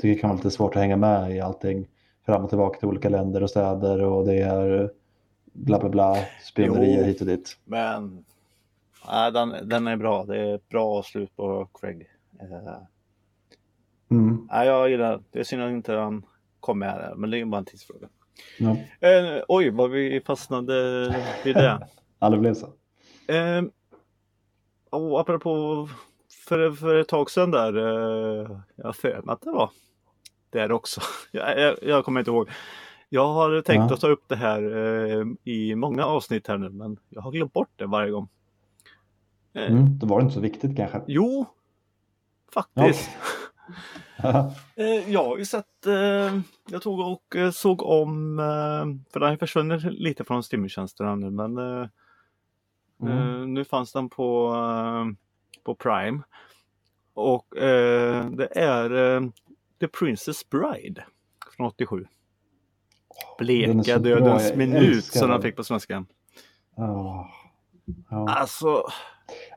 Tycker 0.02 0.16
det 0.16 0.22
kan 0.22 0.30
vara 0.30 0.38
lite 0.38 0.52
svårt 0.52 0.76
att 0.76 0.82
hänga 0.82 0.98
med 0.98 1.36
i 1.36 1.40
allting. 1.40 1.88
Fram 2.26 2.44
och 2.44 2.50
tillbaka 2.50 2.80
till 2.80 2.88
olika 2.88 3.10
länder 3.10 3.44
och 3.44 3.50
städer 3.50 4.04
och 4.04 4.26
det 4.26 4.34
är 4.42 4.92
bla 5.54 5.80
bla 5.80 5.90
bla, 5.90 6.16
spionerier 6.44 7.04
hit 7.04 7.22
och 7.22 7.28
dit. 7.28 7.58
Men 7.66 8.26
nej, 9.08 9.32
den, 9.32 9.56
den 9.64 9.88
är 9.88 9.98
bra. 9.98 10.26
Det 10.26 10.38
är 10.38 10.56
ett 10.56 10.70
bra 10.70 11.04
slut 11.04 11.36
på 11.36 11.70
Craig. 11.74 12.08
Eh, 12.42 12.78
Mm. 14.12 14.48
nej, 14.52 14.68
jag 14.68 14.90
gillar 14.90 15.12
den. 15.12 15.24
Det 15.32 15.40
är 15.40 15.44
synd 15.44 15.62
att 15.64 15.72
inte 15.72 15.94
han 15.94 16.26
kom 16.60 16.80
med 16.80 16.98
där, 16.98 17.16
men 17.16 17.30
det 17.30 17.40
är 17.40 17.46
bara 17.46 17.58
en 17.58 17.66
tidsfråga. 17.66 18.08
Ja, 18.60 18.78
Eh, 19.08 19.44
oj, 19.48 19.70
vad 19.70 19.90
vi 19.92 20.22
fastnade 20.26 20.74
vid 21.44 21.56
det. 21.56 21.88
aldrig 22.20 22.42
blev 22.42 22.54
så. 22.54 22.66
Eh, 23.28 23.62
och 24.90 25.20
apropå 25.20 25.88
för, 26.48 26.72
för 26.72 26.96
ett 26.96 27.08
tag 27.08 27.32
sedan 27.32 27.52
där. 27.52 27.78
Eh, 27.78 28.58
jag 28.76 28.86
har 28.86 28.94
för 28.94 29.22
mig 29.22 29.34
att 29.34 29.42
det 29.42 29.52
var 29.52 29.70
där 30.52 30.72
också. 30.72 31.02
jag, 31.32 31.60
jag, 31.60 31.76
jag 31.82 32.06
kommer 32.06 32.20
inte 32.22 32.32
ihåg. 32.32 32.50
Jag 33.10 33.28
har 33.28 33.62
tänkt 33.62 33.90
Ja. 33.90 33.94
att 33.94 34.02
ta 34.02 34.08
upp 34.08 34.24
det 34.28 34.36
här 34.36 34.76
eh, 34.76 35.26
i 35.44 35.76
många 35.76 36.06
avsnitt 36.06 36.48
här 36.48 36.58
nu, 36.58 36.70
men 36.70 36.98
jag 37.10 37.22
har 37.22 37.32
glömt 37.32 37.54
bort 37.54 37.70
det 37.76 37.86
varje 37.86 38.12
gång. 38.12 38.30
Eh, 39.54 39.72
Mm. 39.72 40.00
Då 40.00 40.08
var 40.08 40.20
det 40.20 40.24
inte 40.24 40.34
så 40.36 40.40
viktigt 40.42 40.78
kanske. 40.78 41.02
Jo, 41.08 41.46
faktiskt. 42.54 43.10
Ja. 43.12 44.54
Eh, 44.76 45.12
jag 45.12 45.24
har 45.24 45.38
ju 45.38 45.46
sett, 45.46 45.86
eh, 45.88 46.40
jag 46.72 46.82
tog 46.82 47.00
och 47.00 47.36
eh, 47.36 47.52
såg 47.52 47.82
om, 47.84 48.40
eh, 48.40 49.12
för 49.14 49.20
den 49.20 49.30
har 49.30 49.38
försvunnit 49.38 49.84
lite 49.84 50.24
från 50.24 50.44
streamingtjänsterna 50.44 51.16
nu 51.16 51.30
men 51.32 51.58
eh, 51.58 51.88
Mm. 53.02 53.54
nu 53.54 53.66
fanns 53.66 53.92
den 53.94 54.10
på, 54.10 54.54
på 55.64 55.76
Prime. 55.76 56.22
Och 57.14 57.48
det 58.32 58.48
är 58.52 58.90
The 59.82 59.88
Princess 59.88 60.50
Bride 60.50 61.04
från 61.58 61.68
87. 61.68 62.06
Den 63.40 63.50
är 63.50 63.74
Bleka 63.74 64.00
dödens 64.00 64.56
minut 64.56 65.04
som 65.04 65.30
den 65.30 65.42
fick 65.42 65.56
på 65.56 65.64
svenska. 65.64 66.06
Ja. 66.76 67.32
Ja. 68.10 68.30
Alltså, 68.30 68.84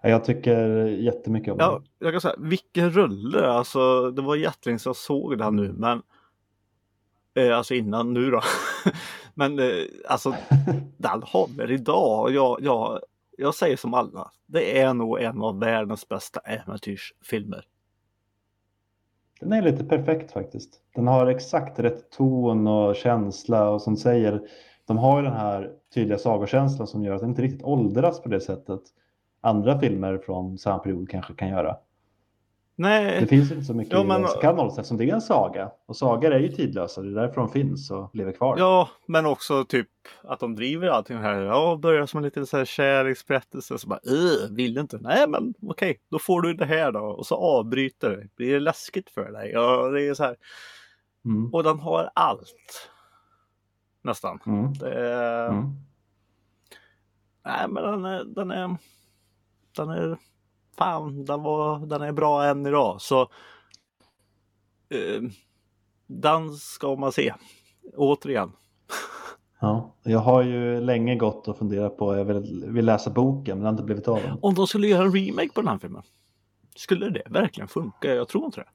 Ja, 0.02 0.08
Jag 0.08 0.24
tycker 0.24 0.86
jättemycket 0.86 1.52
om 1.52 1.58
ja, 1.60 1.82
jag 1.98 2.12
kan 2.12 2.20
säga 2.20 2.34
vilken 2.38 2.90
rulle. 2.90 3.46
Alltså, 3.46 4.10
det 4.10 4.22
var 4.22 4.36
jättelänge 4.36 4.78
sedan 4.78 4.90
jag 4.90 4.96
såg 4.96 5.38
den 5.38 5.56
nu 5.56 5.72
men 5.72 6.02
eh, 7.34 7.56
Alltså 7.56 7.74
innan 7.74 8.12
nu 8.14 8.30
då. 8.30 8.40
men 9.34 9.58
eh, 9.58 9.84
alltså 10.08 10.34
den 10.96 11.22
håller 11.22 11.70
idag. 11.70 12.30
Jag, 12.30 12.58
jag, 12.62 13.00
jag 13.38 13.54
säger 13.54 13.76
som 13.76 13.94
alla. 13.94 14.30
Det 14.46 14.80
är 14.80 14.94
nog 14.94 15.20
en 15.20 15.42
av 15.42 15.60
världens 15.60 16.08
bästa 16.08 16.40
äventyrsfilmer. 16.40 17.64
Den 19.44 19.52
är 19.52 19.62
lite 19.62 19.84
perfekt 19.84 20.32
faktiskt. 20.32 20.80
Den 20.94 21.06
har 21.06 21.26
exakt 21.26 21.78
rätt 21.78 22.10
ton 22.10 22.66
och 22.66 22.96
känsla 22.96 23.70
och 23.70 23.82
som 23.82 23.96
säger, 23.96 24.42
de 24.86 24.98
har 24.98 25.18
ju 25.18 25.24
den 25.24 25.36
här 25.36 25.70
tydliga 25.94 26.18
sagokänslan 26.18 26.86
som 26.86 27.04
gör 27.04 27.14
att 27.14 27.20
den 27.20 27.30
inte 27.30 27.42
riktigt 27.42 27.64
åldras 27.64 28.22
på 28.22 28.28
det 28.28 28.40
sättet 28.40 28.80
andra 29.40 29.78
filmer 29.78 30.18
från 30.18 30.58
samma 30.58 30.78
period 30.78 31.08
kanske 31.08 31.34
kan 31.34 31.48
göra. 31.48 31.76
Det 32.76 32.82
Nej, 32.82 33.26
finns 33.26 33.50
inte 33.52 33.64
så 33.64 33.74
mycket 33.74 33.92
Ja, 33.92 34.04
men- 34.04 34.22
det 34.22 34.28
som 34.28 34.40
kan 34.40 34.66
eftersom 34.66 34.96
det 34.96 35.10
är 35.10 35.14
en 35.14 35.20
saga. 35.20 35.70
Och 35.86 35.96
sagor 35.96 36.30
är 36.32 36.38
ju 36.38 36.48
tidlösa, 36.48 37.02
det 37.02 37.08
är 37.08 37.14
därför 37.26 37.40
de 37.40 37.48
finns 37.50 37.90
och 37.90 38.10
lever 38.14 38.32
kvar. 38.32 38.58
ja, 38.58 38.88
men 39.06 39.26
också 39.26 39.64
typ 39.64 39.88
att 40.22 40.40
de 40.40 40.54
driver 40.56 40.88
allting 40.88 41.16
här. 41.18 41.40
Ja, 41.40 41.76
börjar 41.82 42.06
som 42.06 42.18
en 42.18 42.24
liten 42.24 42.46
så 42.46 42.56
här 42.56 42.64
kärleksberättelse. 42.64 43.78
Så 43.78 43.88
bara, 43.88 44.00
"Ugh, 44.10 44.54
vill 44.56 44.78
inte? 44.78 44.98
Nej, 44.98 45.28
men 45.28 45.54
okej, 45.62 46.00
då 46.10 46.18
får 46.18 46.42
du 46.42 46.54
det 46.54 46.64
här 46.66 46.92
då. 46.92 47.00
Och 47.00 47.26
så 47.26 47.34
avbryter 47.34 48.10
det. 48.10 48.28
Blir 48.36 48.52
det 48.52 48.60
läskigt 48.60 49.10
för 49.10 49.32
dig? 49.32 49.50
Ja, 49.52 49.88
det 49.88 50.06
är 50.08 50.14
så 50.14 50.22
här. 50.24 50.36
Mm. 51.24 51.54
Och 51.54 51.62
den 51.62 51.78
har 51.80 52.10
allt. 52.14 52.90
Nästan. 54.02 54.38
Mm. 54.46 54.72
Det 54.72 54.94
är... 54.94 55.48
Mm. 55.48 55.64
Nej, 57.44 57.68
men 57.68 57.82
den 57.82 58.04
är, 58.04 58.24
den 58.24 58.50
är, 58.50 58.76
den 59.76 59.90
är, 59.90 60.18
fan, 60.78 61.24
den, 61.24 61.42
var, 61.42 61.78
den 61.78 62.02
är 62.02 62.12
bra 62.12 62.44
än 62.44 62.66
idag. 62.66 63.00
Så 63.00 63.20
eh, 64.88 65.22
den 66.06 66.54
ska 66.54 66.96
man 66.96 67.12
se. 67.12 67.34
Återigen. 67.96 68.52
Ja. 69.60 69.94
Jag 70.02 70.18
har 70.18 70.42
ju 70.42 70.80
länge 70.80 71.16
gått 71.16 71.48
och 71.48 71.58
funderat 71.58 71.96
på, 71.96 72.16
jag 72.16 72.24
vill, 72.24 72.64
vill 72.68 72.84
läsa 72.84 73.10
boken 73.10 73.56
men 73.56 73.62
det 73.62 73.68
har 73.68 73.72
inte 73.72 73.84
blivit 73.84 74.08
av 74.08 74.18
än. 74.18 74.38
Om 74.42 74.54
de 74.54 74.66
skulle 74.66 74.86
göra 74.86 75.04
en 75.04 75.12
remake 75.12 75.48
på 75.54 75.60
den 75.60 75.68
här 75.68 75.78
filmen. 75.78 76.02
Skulle 76.76 77.10
det 77.10 77.22
verkligen 77.26 77.68
funka? 77.68 78.14
Jag 78.14 78.28
tror 78.28 78.44
inte 78.44 78.60
det. 78.60 78.68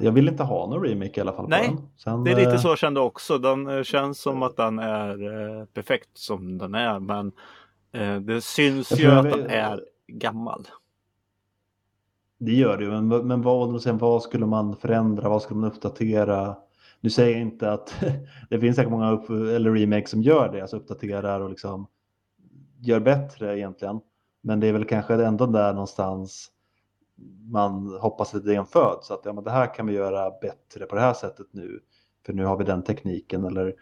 Jag 0.00 0.12
vill 0.12 0.28
inte 0.28 0.42
ha 0.42 0.66
någon 0.66 0.82
remake 0.82 1.12
i 1.14 1.20
alla 1.20 1.32
fall 1.32 1.48
Nej, 1.48 1.68
på 1.68 1.74
den. 1.74 1.88
Sen, 1.96 2.24
Det 2.24 2.30
är 2.30 2.36
lite 2.36 2.50
eh, 2.50 2.58
så 2.58 2.68
jag 2.68 2.78
kände 2.78 3.00
också. 3.00 3.38
Den 3.38 3.66
eh, 3.66 3.82
känns 3.82 4.20
som 4.20 4.42
att 4.42 4.56
den 4.56 4.78
är 4.78 5.10
eh, 5.10 5.64
perfekt 5.64 6.18
som 6.18 6.58
den 6.58 6.74
är. 6.74 7.00
Men 7.00 7.32
det 8.20 8.40
syns 8.44 9.00
ju 9.00 9.10
att 9.10 9.30
den 9.30 9.46
är 9.46 9.84
gammal. 10.06 10.66
Det 12.38 12.52
gör 12.52 12.78
det 12.78 12.84
ju, 12.84 12.90
men, 12.90 13.26
men 13.26 13.42
vad, 13.42 13.82
sen, 13.82 13.98
vad 13.98 14.22
skulle 14.22 14.46
man 14.46 14.76
förändra, 14.76 15.28
vad 15.28 15.42
skulle 15.42 15.60
man 15.60 15.70
uppdatera? 15.70 16.56
Nu 17.00 17.10
säger 17.10 17.32
jag 17.32 17.40
inte 17.40 17.72
att 17.72 17.94
det 18.50 18.60
finns 18.60 18.76
säkert 18.76 18.90
många 18.90 19.10
upp, 19.10 19.30
eller 19.30 19.72
remakes 19.72 20.10
som 20.10 20.22
gör 20.22 20.52
det, 20.52 20.60
alltså 20.60 20.76
uppdaterar 20.76 21.40
och 21.40 21.50
liksom 21.50 21.86
gör 22.80 23.00
bättre 23.00 23.58
egentligen. 23.58 24.00
Men 24.40 24.60
det 24.60 24.66
är 24.66 24.72
väl 24.72 24.84
kanske 24.84 25.14
ändå 25.24 25.46
där 25.46 25.72
någonstans 25.72 26.50
man 27.50 27.98
hoppas 28.00 28.34
att 28.34 28.44
idén 28.44 28.66
föds. 28.66 29.10
Att 29.10 29.20
ja, 29.24 29.32
men 29.32 29.44
det 29.44 29.50
här 29.50 29.74
kan 29.74 29.86
vi 29.86 29.92
göra 29.92 30.30
bättre 30.40 30.86
på 30.86 30.94
det 30.94 31.00
här 31.00 31.14
sättet 31.14 31.46
nu. 31.50 31.80
För 32.26 32.32
nu 32.32 32.44
har 32.44 32.56
vi 32.56 32.64
den 32.64 32.82
tekniken. 32.82 33.44
Eller 33.44 33.66
eh, 33.66 33.72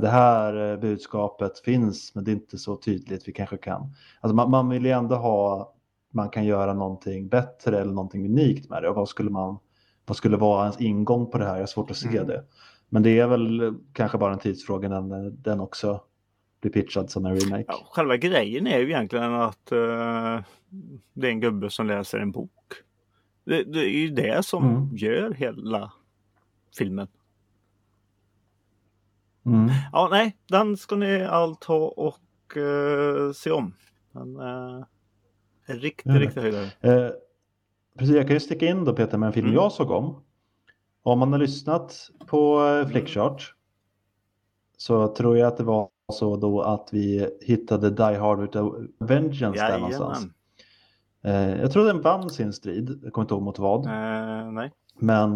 det 0.00 0.08
här 0.08 0.72
eh, 0.72 0.78
budskapet 0.80 1.58
finns 1.58 2.14
men 2.14 2.24
det 2.24 2.30
är 2.30 2.32
inte 2.32 2.58
så 2.58 2.76
tydligt. 2.76 3.28
Vi 3.28 3.32
kanske 3.32 3.56
kan. 3.56 3.92
Alltså 4.20 4.34
man, 4.36 4.50
man 4.50 4.68
vill 4.68 4.84
ju 4.84 4.90
ändå 4.90 5.14
ha 5.14 5.72
man 6.12 6.28
kan 6.28 6.44
göra 6.44 6.74
någonting 6.74 7.28
bättre 7.28 7.80
eller 7.80 7.92
någonting 7.92 8.24
unikt 8.24 8.70
med 8.70 8.82
det. 8.82 8.88
Och 8.88 8.94
vad 8.96 9.08
skulle 9.08 9.30
man 9.30 9.58
vad 10.06 10.16
skulle 10.16 10.36
vara 10.36 10.62
ens 10.62 10.80
ingång 10.80 11.30
på 11.30 11.38
det 11.38 11.44
här? 11.44 11.54
Jag 11.54 11.62
har 11.62 11.66
svårt 11.66 11.90
att 11.90 11.96
se 11.96 12.08
Mm. 12.08 12.26
det. 12.26 12.44
Men 12.88 13.02
det 13.02 13.18
är 13.20 13.26
väl 13.26 13.74
kanske 13.92 14.18
bara 14.18 14.32
en 14.32 14.38
tidsfråga 14.38 14.88
när 15.00 15.30
den 15.30 15.60
också 15.60 16.00
blir 16.60 16.72
pitchad 16.72 17.10
som 17.10 17.26
en 17.26 17.40
remake. 17.40 17.64
Ja, 17.68 17.74
själva 17.90 18.16
grejen 18.16 18.66
är 18.66 18.78
ju 18.78 18.84
egentligen 18.84 19.34
att 19.34 19.72
eh, 19.72 20.40
det 21.12 21.26
är 21.26 21.30
en 21.30 21.40
gubbe 21.40 21.70
som 21.70 21.86
läser 21.86 22.18
en 22.18 22.30
bok. 22.32 22.50
Det, 23.44 23.62
det 23.64 23.80
är 23.80 23.98
ju 23.98 24.08
det 24.10 24.44
som 24.44 24.64
Mm. 24.68 24.96
gör 24.96 25.32
hela 25.34 25.92
filmen. 26.78 27.08
Mm. 29.46 29.70
Ja, 29.92 30.08
nej, 30.10 30.36
den 30.48 30.76
ska 30.76 30.96
ni 30.96 31.24
allt 31.24 31.64
ha 31.64 31.76
och 31.76 32.56
eh, 32.56 33.32
se 33.32 33.50
om. 33.50 33.74
Den 34.12 34.36
eh, 34.36 34.84
är 35.66 35.74
riktigt, 35.74 36.12
Ja. 36.14 36.20
riktigt 36.20 36.42
höjdare. 36.42 36.64
Eh, 36.80 37.10
precis, 37.98 38.16
jag 38.16 38.26
kan 38.26 38.36
ju 38.36 38.40
sticka 38.40 38.66
in 38.66 38.84
då 38.84 38.92
Peter 38.92 39.18
med 39.18 39.26
en 39.26 39.32
film 39.32 39.46
Mm. 39.46 39.54
jag 39.54 39.72
såg 39.72 39.90
om. 39.90 40.22
Om 41.02 41.18
man 41.18 41.32
har 41.32 41.38
lyssnat 41.38 42.10
på 42.26 42.66
eh, 42.66 42.88
Flickchart 42.88 43.54
så 44.76 45.08
tror 45.14 45.38
jag 45.38 45.48
att 45.48 45.56
det 45.56 45.64
var 45.64 45.88
så 46.12 46.36
då 46.36 46.60
att 46.62 46.88
vi 46.92 47.28
hittade 47.40 47.90
Die 47.90 48.02
Hard 48.18 48.40
with 48.40 48.58
a 48.58 48.70
Vengeance 48.98 49.66
där 49.66 49.78
någonstans. 49.78 50.26
Jajamän. 51.22 51.60
Jag 51.60 51.72
tror 51.72 51.84
den 51.84 52.00
vann 52.02 52.30
sin 52.30 52.52
strid, 52.52 53.00
jag 53.02 53.12
kommer 53.12 53.24
inte 53.24 53.34
ihåg 53.34 53.42
mot 53.42 53.58
vad. 53.58 53.84
Nej. 53.84 54.72
Men, 54.98 55.34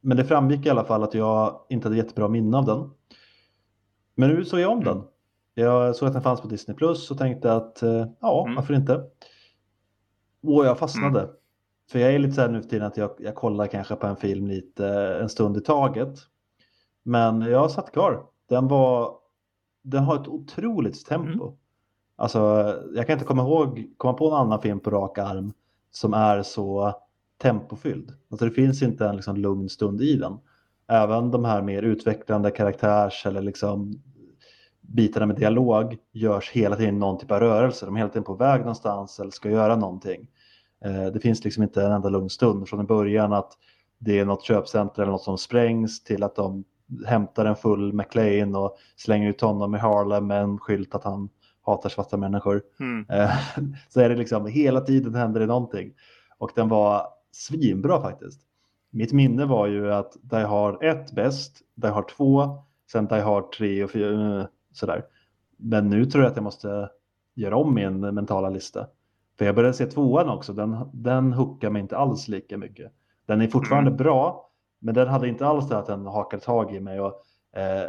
men 0.00 0.16
det 0.16 0.24
framgick 0.24 0.66
i 0.66 0.70
alla 0.70 0.84
fall 0.84 1.02
att 1.02 1.14
jag 1.14 1.60
inte 1.68 1.88
hade 1.88 1.96
jättebra 1.96 2.28
minne 2.28 2.56
av 2.58 2.64
den. 2.64 2.90
Men 4.20 4.30
nu 4.30 4.44
såg 4.44 4.60
jag 4.60 4.70
om 4.72 4.80
Mm. 4.80 4.94
den. 4.94 5.02
Jag 5.54 5.96
såg 5.96 6.06
att 6.06 6.12
den 6.12 6.22
fanns 6.22 6.40
på 6.40 6.48
Disney 6.48 6.76
Plus 6.76 7.10
och 7.10 7.18
tänkte 7.18 7.52
att 7.52 7.82
eh, 7.82 8.06
ja, 8.20 8.42
Mm. 8.44 8.56
varför 8.56 8.74
inte? 8.74 9.04
Och 10.42 10.66
jag 10.66 10.78
fastnade. 10.78 11.28
För 11.90 11.98
jag 11.98 12.14
är 12.14 12.18
lite 12.18 12.34
så 12.34 12.40
här 12.40 12.48
nu 12.48 12.62
för 12.62 12.68
tiden 12.68 12.86
att 12.86 12.96
jag, 12.96 13.10
jag 13.18 13.34
kollar 13.34 13.66
kanske 13.66 13.94
på 13.96 14.06
en 14.06 14.16
film 14.16 14.46
lite 14.46 14.88
en 15.22 15.28
stund 15.28 15.56
i 15.56 15.60
taget. 15.60 16.18
Men 17.02 17.40
jag 17.40 17.70
satt 17.70 17.92
kvar. 17.92 18.22
Den 18.48 18.68
var, 18.68 19.14
den 19.82 20.04
har 20.04 20.14
ett 20.20 20.28
otroligt 20.28 21.06
tempo. 21.06 21.44
Mm. 21.44 21.56
Alltså, 22.16 22.38
jag 22.94 23.06
kan 23.06 23.12
inte 23.12 23.24
komma 23.24 23.42
ihåg, 23.42 23.86
komma 23.96 24.12
på 24.12 24.28
en 24.28 24.34
annan 24.34 24.60
film 24.62 24.80
på 24.80 24.90
rak 24.90 25.18
arm 25.18 25.52
som 25.90 26.14
är 26.14 26.42
så 26.42 26.92
tempofylld. 27.42 28.12
Alltså 28.30 28.44
det 28.44 28.50
finns 28.52 28.82
inte 28.82 29.06
en 29.06 29.16
liksom 29.16 29.36
lugn 29.36 29.68
stund 29.68 30.00
i 30.00 30.16
den. 30.16 30.38
Även 30.88 31.30
de 31.30 31.44
här 31.44 31.62
mer 31.62 31.82
utvecklande 31.82 32.50
karaktärs 32.50 33.26
eller 33.26 33.42
liksom 33.42 34.02
bitarna 34.94 35.26
med 35.26 35.36
dialog 35.36 35.96
görs 36.12 36.50
hela 36.50 36.76
tiden 36.76 36.98
någon 36.98 37.18
typ 37.18 37.30
av 37.30 37.40
rörelse. 37.40 37.86
De 37.86 37.94
är 37.94 37.98
hela 37.98 38.10
tiden 38.10 38.24
på 38.24 38.34
väg 38.34 38.60
någonstans 38.60 39.20
eller 39.20 39.30
ska 39.30 39.50
göra 39.50 39.76
någonting. 39.76 40.28
Eh, 40.84 41.06
Det 41.06 41.20
finns 41.20 41.44
liksom 41.44 41.62
inte 41.62 41.82
en 41.82 41.92
enda 41.92 42.08
lugn 42.08 42.30
stund 42.30 42.68
från 42.68 42.86
början 42.86 43.32
att 43.32 43.52
det 43.98 44.18
är 44.18 44.24
något 44.24 44.44
köpcenter 44.44 45.02
eller 45.02 45.12
något 45.12 45.22
som 45.22 45.38
sprängs 45.38 46.04
till 46.04 46.22
att 46.22 46.34
de 46.36 46.64
hämtar 47.06 47.44
en 47.44 47.56
full 47.56 47.92
McLean 47.92 48.54
och 48.54 48.76
slänger 48.96 49.28
ut 49.30 49.40
honom 49.40 49.74
i 49.74 49.78
Harlem 49.78 50.26
med 50.26 50.42
en 50.42 50.58
skylt 50.58 50.94
att 50.94 51.04
han 51.04 51.28
hatar 51.62 51.88
svarta 51.88 52.16
människor. 52.16 52.62
Mm. 52.80 53.06
Eh, 53.08 53.30
Så 53.88 54.00
är 54.00 54.08
det 54.08 54.16
liksom 54.16 54.46
hela 54.46 54.80
tiden 54.80 55.14
händer 55.14 55.40
det 55.40 55.46
någonting. 55.46 55.92
Och 56.38 56.50
den 56.54 56.68
var 56.68 57.06
svinbra 57.32 58.00
faktiskt. 58.00 58.40
Mitt 58.92 59.12
minne 59.12 59.44
var 59.44 59.66
ju 59.66 59.92
att 59.92 60.16
Die 60.22 60.36
Hard 60.46 60.82
1 60.82 61.12
bäst, 61.12 61.58
Die 61.74 61.88
Hard 61.88 62.08
2, 62.08 62.56
sen 62.92 63.06
Die 63.06 63.20
Hard 63.20 63.52
3 63.52 63.84
och 63.84 63.90
4, 63.90 64.48
sådär. 64.72 65.04
Men 65.56 65.88
nu 65.90 66.04
tror 66.04 66.24
jag 66.24 66.30
att 66.30 66.36
jag 66.36 66.42
måste 66.44 66.90
göra 67.34 67.56
om 67.56 67.74
min 67.74 68.00
mentala 68.00 68.50
lista. 68.50 68.86
För 69.38 69.44
jag 69.44 69.54
började 69.54 69.74
se 69.74 69.86
tvåan 69.86 70.28
också, 70.28 70.52
den, 70.52 70.76
den 70.92 71.32
hookar 71.32 71.70
mig 71.70 71.82
inte 71.82 71.96
alls 71.96 72.28
lika 72.28 72.58
mycket. 72.58 72.92
Den 73.26 73.40
är 73.40 73.48
fortfarande 73.48 73.90
Mm. 73.90 73.96
bra, 73.98 74.50
men 74.78 74.94
den 74.94 75.08
hade 75.08 75.28
inte 75.28 75.46
alls 75.46 75.68
det 75.68 75.78
att 75.78 75.86
den 75.86 76.06
hakar 76.06 76.38
tag 76.38 76.74
i 76.74 76.80
mig. 76.80 77.00
Och, 77.00 77.22
eh, 77.52 77.88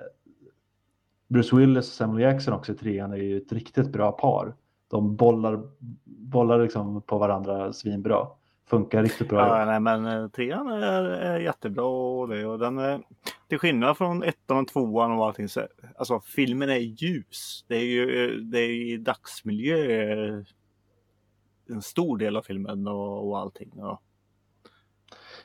Bruce 1.27 1.55
Willis 1.55 1.87
och 1.87 1.93
Samuel 1.93 2.21
Jackson 2.21 2.53
också 2.53 2.71
i 2.71 2.75
trean 2.75 3.11
är 3.11 3.17
ju 3.17 3.37
ett 3.37 3.51
riktigt 3.51 3.89
bra 3.91 4.11
par. 4.11 4.53
De 4.87 5.15
bollar, 5.15 5.61
bollar 6.05 6.59
liksom 6.63 7.01
på 7.01 7.17
varandra 7.17 7.73
svinbra. 7.73 8.27
Funkar 8.65 9.03
riktigt 9.03 9.29
bra. 9.29 9.59
Ja, 9.59 9.65
nej, 9.65 9.79
men 9.79 10.05
eh, 10.05 10.27
trean 10.27 10.67
är, 10.67 11.03
är 11.03 11.39
jättebra 11.39 11.85
och 11.85 12.27
det 12.27 12.45
och 12.45 12.59
den 12.59 12.77
är, 12.77 13.01
till 13.51 13.59
skillnad 13.59 13.97
från 13.97 14.23
ettan 14.23 14.57
och 14.57 14.67
tvåan 14.67 15.11
och 15.11 15.25
allting 15.25 15.49
så 15.49 15.67
alltså 15.97 16.19
filmen 16.19 16.69
är 16.69 16.75
ljus. 16.75 17.65
Det 17.67 17.75
är 17.75 17.85
ju 17.85 18.35
det 18.41 18.59
är 18.59 18.69
i 18.69 18.97
dagsmiljö 18.97 20.03
eh, 20.03 20.43
en 21.69 21.81
stor 21.81 22.17
del 22.17 22.37
av 22.37 22.41
filmen 22.41 22.87
och, 22.87 23.29
och 23.29 23.39
allting. 23.39 23.71
Ja. 23.75 23.99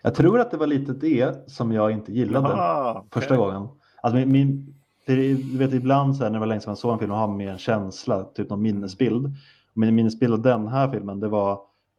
Jag 0.02 0.14
tror 0.14 0.40
att 0.40 0.50
det 0.50 0.56
var 0.56 0.66
lite 0.66 0.92
det 0.92 1.50
som 1.50 1.72
jag 1.72 1.90
inte 1.90 2.12
gillade 2.12 2.48
okej. 2.48 3.08
första 3.12 3.36
gången. 3.36 3.68
Alltså 4.02 4.16
min, 4.16 4.32
min, 4.32 4.74
du 5.06 5.58
vet 5.58 5.72
ibland 5.72 6.16
så 6.16 6.22
här, 6.22 6.30
när 6.30 6.38
det 6.38 6.40
var 6.40 6.46
länge 6.46 6.60
sedan 6.60 6.70
man 6.70 6.76
såg 6.76 6.92
en 6.92 6.98
film 6.98 7.10
och 7.10 7.18
har 7.18 7.28
mer 7.28 7.48
en 7.48 7.58
känsla, 7.58 8.24
typ 8.24 8.50
någon 8.50 8.62
minnesbild. 8.62 9.34
Min 9.72 9.94
minnesbild 9.94 10.32
av 10.32 10.42
den 10.42 10.68
här 10.68 10.90
filmen 10.90 11.20
det 11.20 11.28
var 11.28 11.52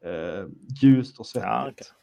eh, 0.04 0.46
ljust 0.82 1.20
och 1.20 1.26
svettigt. 1.26 1.94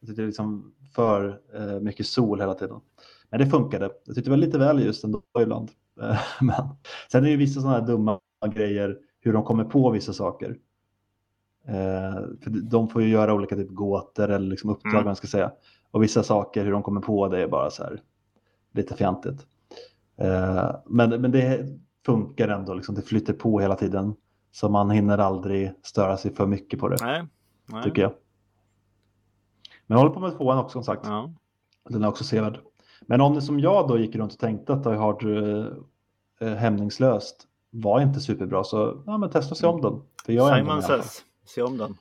Ja, 0.00 0.06
tyckte 0.06 0.22
det 0.22 0.26
liksom 0.26 0.74
för 0.94 1.40
eh, 1.54 1.80
mycket 1.80 2.06
sol 2.06 2.40
hela 2.40 2.54
tiden. 2.54 2.80
Men 3.30 3.40
det 3.40 3.46
funkade. 3.46 3.84
Jag 4.04 4.14
tyckte 4.14 4.30
det 4.30 4.30
var 4.30 4.36
lite 4.36 4.58
väl 4.58 4.80
ljust 4.80 5.04
ändå 5.04 5.22
ibland. 5.40 5.70
Eh, 6.00 6.18
Men 6.40 6.68
sen 7.12 7.20
är 7.20 7.24
det 7.24 7.30
ju 7.30 7.36
vissa 7.36 7.60
sådana 7.60 7.78
här 7.78 7.86
dumma 7.86 8.20
grejer 8.54 8.98
hur 9.20 9.32
de 9.32 9.42
kommer 9.44 9.64
på 9.64 9.90
vissa 9.90 10.12
saker. 10.12 10.56
Eh, 11.66 12.14
för 12.42 12.50
de 12.70 12.88
får 12.88 13.02
ju 13.02 13.08
göra 13.08 13.34
olika 13.34 13.56
typ 13.56 13.70
gåtor 13.70 14.30
eller 14.30 14.46
liksom 14.50 14.70
uppdrag 14.70 14.92
Mm. 14.94 15.04
man 15.04 15.16
ska 15.16 15.26
säga. 15.26 15.52
Och 15.90 16.02
vissa 16.02 16.22
saker 16.22 16.64
hur 16.64 16.72
de 16.72 16.82
kommer 16.82 17.00
på 17.00 17.28
det 17.28 17.42
är 17.42 17.48
bara 17.48 17.70
så 17.70 17.82
här 17.82 18.00
lite 18.72 18.94
fjantigt. 18.96 19.46
Eh, 20.16 20.70
men, 20.86 21.20
men 21.20 21.30
det 21.30 21.66
funkar 22.06 22.48
ändå, 22.48 22.74
liksom, 22.74 22.94
det 22.94 23.02
flyter 23.02 23.32
på 23.32 23.60
hela 23.60 23.76
tiden. 23.76 24.14
Så 24.52 24.68
man 24.68 24.90
hinner 24.90 25.18
aldrig 25.18 25.72
störa 25.82 26.16
sig 26.16 26.34
för 26.34 26.46
mycket 26.46 26.80
på 26.80 26.88
det, 26.88 26.96
Nej. 27.00 27.24
nej. 27.66 27.82
tycker 27.82 28.02
jag. 28.02 28.12
Men 29.86 29.94
jag 29.94 29.98
håller 30.02 30.14
på 30.14 30.20
med 30.20 30.36
tvåan 30.36 30.58
också 30.58 30.72
som 30.72 30.84
sagt. 30.84 31.02
Ja. 31.06 31.32
Den 31.88 32.04
är 32.04 32.08
också 32.08 32.24
sevärd. 32.24 32.58
Men 33.06 33.20
om 33.20 33.34
det 33.34 33.42
som 33.42 33.60
jag 33.60 33.88
då 33.88 33.98
gick 33.98 34.16
runt 34.16 34.32
och 34.32 34.38
tänkte 34.38 34.72
att 34.72 34.84
Die 34.84 34.96
Hard 34.96 35.24
eh, 35.24 35.66
eh, 36.40 36.54
hämningslöst 36.54 37.46
var 37.70 38.00
inte 38.00 38.20
superbra 38.20 38.64
så 38.64 39.02
ja, 39.06 39.18
men 39.18 39.30
testa 39.30 39.52
att 39.52 39.58
se 39.58 39.66
om 39.66 39.80
den. 39.82 40.02
För 40.26 40.32
jag 40.32 40.56
Simon. 40.56 40.82
Says. 40.82 41.24
Se 41.46 41.62
om 41.62 41.78
den. 41.78 41.96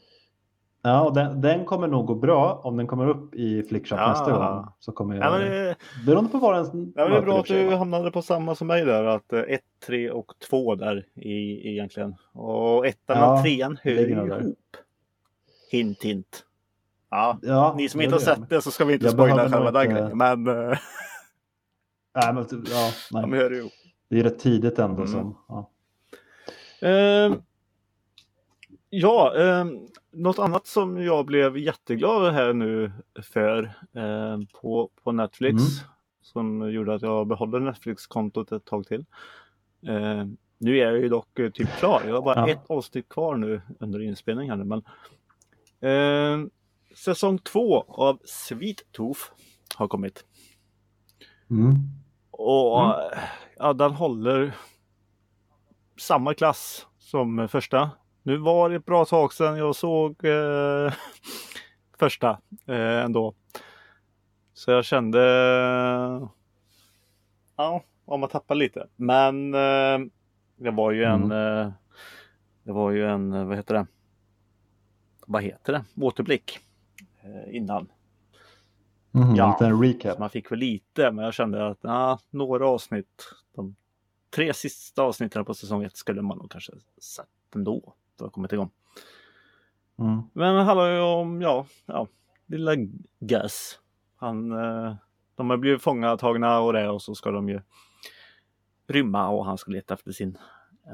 Ja, 0.81 1.01
och 1.01 1.13
den, 1.13 1.41
den 1.41 1.65
kommer 1.65 1.87
nog 1.87 2.05
gå 2.05 2.15
bra 2.15 2.61
om 2.63 2.77
den 2.77 2.87
kommer 2.87 3.09
upp 3.09 3.35
i 3.35 3.63
Flickshop 3.63 3.99
Ja. 3.99 4.09
nästa 4.09 4.31
gång. 4.31 4.67
Så 4.79 4.91
kommer 4.91 5.15
jag, 5.15 5.25
Ja, 5.25 5.31
men 5.31 5.41
det, 5.41 5.75
Beroende 6.05 6.29
på 6.29 6.37
vad 6.37 6.55
den 6.55 6.93
ja, 6.95 7.03
men 7.03 7.11
det 7.11 7.17
är 7.17 7.21
bra 7.21 7.33
och 7.33 7.39
att 7.39 7.45
du 7.45 7.75
hamnade 7.75 8.11
på 8.11 8.21
samma 8.21 8.55
som 8.55 8.67
mig 8.67 8.85
där. 8.85 9.03
Att 9.03 9.33
1, 9.33 9.61
3 9.85 10.11
och 10.11 10.33
2 10.49 10.75
där 10.75 11.05
i, 11.15 11.69
egentligen. 11.71 12.15
Och 12.33 12.87
ettan 12.87 13.17
Ja, 13.17 13.33
och 13.37 13.43
trean 13.43 13.77
hör 13.83 14.09
ihop. 14.09 14.57
Hint 15.71 16.03
hint. 16.03 16.45
Ja, 17.09 17.39
Ja, 17.41 17.73
ni 17.77 17.89
som 17.89 18.01
inte 18.01 18.15
har 18.15 18.19
sett 18.19 18.49
det 18.49 18.61
så 18.61 18.71
ska 18.71 18.85
vi 18.85 18.93
inte 18.93 19.05
Jag 19.05 19.13
spoila 19.13 19.49
själva 19.49 19.71
den 19.71 19.89
grejen. 19.89 20.17
Men 20.17 20.47
eh, 20.47 20.77
Nej, 22.15 22.33
men, 22.33 22.47
typ, 22.47 22.59
ja, 22.69 22.91
nej. 23.11 23.21
de 23.21 23.33
hör 23.33 23.53
ihop. 23.53 23.71
Det 24.09 24.19
är 24.19 24.23
rätt 24.23 24.39
tidigt 24.39 24.79
ändå. 24.79 24.95
Mm. 25.01 25.07
Som, 25.07 25.37
ja. 25.47 25.69
Ehm, 26.87 27.35
ja, 28.89 29.33
um, 29.35 29.87
något 30.11 30.39
annat 30.39 30.67
som 30.67 31.03
jag 31.03 31.25
blev 31.25 31.57
jätteglad 31.57 32.33
här 32.33 32.53
nu 32.53 32.91
för 33.23 33.71
ehm, 33.93 34.45
på, 34.61 34.89
på 35.03 35.11
Netflix 35.11 35.53
Mm. 35.61 35.89
som 36.21 36.71
gjorde 36.71 36.93
att 36.93 37.01
jag 37.01 37.27
behåller 37.27 37.59
Netflix-kontot 37.59 38.51
ett 38.51 38.65
tag 38.65 38.87
till. 38.87 39.05
Ehm, 39.87 40.37
nu 40.57 40.77
är 40.77 40.85
jag 40.85 40.97
ju 40.99 41.09
dock 41.09 41.39
eh, 41.39 41.49
typ 41.51 41.69
klar. 41.69 42.01
Jag 42.07 42.13
har 42.15 42.21
bara 42.21 42.35
Ja. 42.47 42.49
ett 42.49 42.65
avsnitt 42.69 43.09
kvar 43.09 43.35
nu 43.35 43.61
under 43.79 43.99
inspelningen. 44.01 44.67
Men, 44.67 44.81
ehm, 45.81 46.49
säsong 46.95 47.39
två 47.39 47.81
av 47.87 48.19
Sweet 48.25 48.91
Tooth 48.91 49.19
har 49.75 49.87
kommit. 49.87 50.25
Mm. 51.49 51.73
Och 52.31 52.83
Mm. 52.83 53.19
ja, 53.57 53.73
den 53.73 53.91
håller 53.91 54.55
samma 55.97 56.33
klass 56.33 56.87
som 56.97 57.47
första. 57.47 57.91
Nu 58.23 58.37
var 58.37 58.69
det 58.69 58.75
ett 58.75 58.85
bra 58.85 59.05
tag 59.05 59.33
sedan 59.33 59.57
jag 59.57 59.75
såg 59.75 60.25
eh, 60.25 60.93
första 61.99 62.29
eh, 62.67 63.03
ändå. 63.05 63.33
Så 64.53 64.71
jag 64.71 64.85
kände 64.85 65.19
ja, 67.55 67.83
om 68.05 68.19
man 68.19 68.29
tappar 68.29 68.55
lite. 68.55 68.87
Men 68.95 69.53
eh, 69.53 69.99
det 70.55 70.71
var 70.71 70.91
ju 70.91 71.03
en 71.03 71.31
eh, 71.31 71.71
det 72.63 72.71
var 72.71 72.91
ju 72.91 73.05
en, 73.07 73.33
eh, 73.33 73.45
vad 73.45 73.57
heter 73.57 73.73
det? 73.73 73.87
Vad 75.27 75.43
heter 75.43 75.73
det? 75.73 75.83
Återblick 76.05 76.59
innan. 77.51 77.91
Mm. 79.13 79.35
Ja. 79.35 79.57
En 79.61 79.83
recap. 79.83 80.19
man 80.19 80.29
fick 80.29 80.51
väl 80.51 80.59
lite, 80.59 81.11
men 81.11 81.25
jag 81.25 81.33
kände 81.33 81.67
att 81.67 81.85
ah, 81.85 82.19
några 82.29 82.67
avsnitt, 82.67 83.25
de 83.55 83.75
tre 84.35 84.53
sista 84.53 85.03
avsnitten 85.03 85.45
på 85.45 85.53
säsong 85.53 85.83
ett 85.83 85.97
skulle 85.97 86.21
man 86.21 86.37
nog 86.37 86.51
kanske 86.51 86.71
sett 87.01 87.55
ändå. 87.55 87.93
Då 88.15 88.25
har 88.25 88.29
kommit 88.29 88.53
igång. 88.53 88.71
Mm. 89.99 90.21
Men 90.33 90.55
det 90.55 90.63
handlar 90.63 90.91
ju 90.91 90.99
om, 91.01 91.41
ja, 91.41 91.65
ja 91.85 92.07
lilla 92.49 92.71
Gus 93.19 93.79
Han, 94.15 94.51
eh, 94.51 94.95
de 95.35 95.49
har 95.49 95.57
blivit 95.57 95.81
fångatagna 95.81 96.59
och 96.59 96.73
det 96.73 96.89
och 96.89 97.01
så 97.01 97.15
ska 97.15 97.31
de 97.31 97.49
ju 97.49 97.61
rymma 98.87 99.29
och 99.29 99.45
han 99.45 99.57
ska 99.57 99.71
leta 99.71 99.93
efter 99.93 100.11
sin 100.11 100.37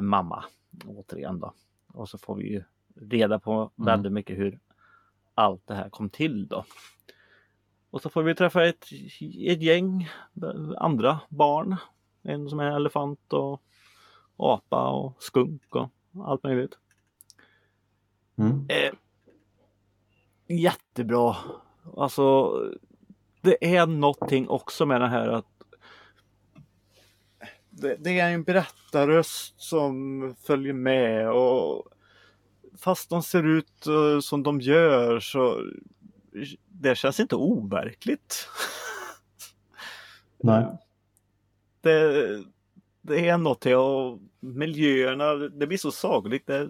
mamma 0.02 0.46
återigen 0.86 1.40
då. 1.40 1.54
Och 1.88 2.10
så 2.10 2.18
får 2.18 2.36
vi 2.36 2.52
ju 2.52 2.64
reda 2.96 3.40
på 3.40 3.52
Mm. 3.52 3.86
väldigt 3.86 4.12
mycket 4.12 4.38
hur 4.38 4.60
allt 5.36 5.68
det 5.68 5.76
här 5.76 5.90
kom 5.90 6.10
till 6.10 6.48
då. 6.48 6.66
Och 7.90 8.02
så 8.02 8.10
får 8.10 8.24
vi 8.24 8.36
träffa 8.36 8.66
ett, 8.66 8.86
ett 9.48 9.62
gäng 9.62 10.10
andra 10.78 11.20
barn. 11.30 11.76
En 12.24 12.50
som 12.50 12.60
är 12.60 12.76
elefant 12.76 13.34
och 13.34 13.62
apa 14.38 14.90
och 14.90 15.24
skunk 15.24 15.76
och 15.76 15.90
allt 16.26 16.44
möjligt. 16.44 16.78
Mm. 18.36 18.66
Eh, 18.70 18.94
jättebra. 20.48 21.36
Alltså 21.98 22.52
det 23.42 23.76
är 23.76 23.86
någonting 23.86 24.50
också 24.50 24.86
med 24.86 25.02
det 25.02 25.08
här 25.08 25.28
att 25.28 25.56
det, 27.70 27.96
det 28.00 28.20
är 28.20 28.32
en 28.32 28.44
berättarröst 28.44 29.62
som 29.62 30.36
följer 30.44 30.74
med 30.74 31.32
och 31.32 31.95
fast 32.86 33.10
de 33.10 33.24
ser 33.24 33.44
ut 33.44 33.88
eh, 33.88 34.20
som 34.20 34.44
de 34.44 34.62
gör 34.62 35.20
så 35.20 35.72
det 36.68 36.96
känns 36.96 37.20
inte 37.20 37.36
overkligt. 37.36 38.50
Nej. 40.44 40.78
Det, 41.82 42.44
det 43.02 43.30
är 43.30 43.38
något 43.38 43.66
och 43.66 44.20
miljöerna, 44.40 45.34
det 45.34 45.68
blir 45.68 45.78
så 45.78 45.92
sagolikt. 45.92 46.48
Det, 46.48 46.70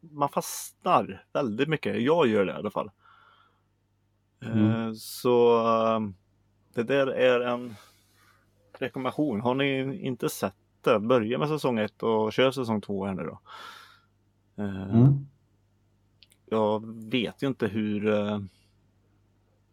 man 0.00 0.28
fastnar 0.28 1.24
väldigt 1.32 1.68
mycket. 1.68 2.02
Jag 2.02 2.26
gör 2.26 2.44
det 2.44 2.52
i 2.52 2.54
alla 2.54 2.70
fall. 2.70 2.90
Mm. 4.42 4.66
Eh, 4.66 4.92
Så 4.92 5.66
eh, 5.66 6.00
det 6.74 6.82
där 6.82 7.06
är 7.06 7.40
en 7.40 7.74
rekommendation. 8.78 9.40
Har 9.40 9.54
ni 9.54 9.98
inte 10.06 10.28
sett 10.28 10.54
det, 10.80 11.00
börja 11.00 11.38
med 11.38 11.48
säsong 11.48 11.78
1 11.78 12.02
och 12.02 12.32
kör 12.32 12.50
säsong 12.50 12.80
2 12.80 13.06
här 13.06 13.14
nu 13.14 13.22
då. 13.22 13.40
Mm. 14.56 15.26
Jag 16.52 16.82
vet 17.10 17.42
ju 17.42 17.46
inte 17.46 17.66
hur 17.66 18.06
eh, 18.08 18.38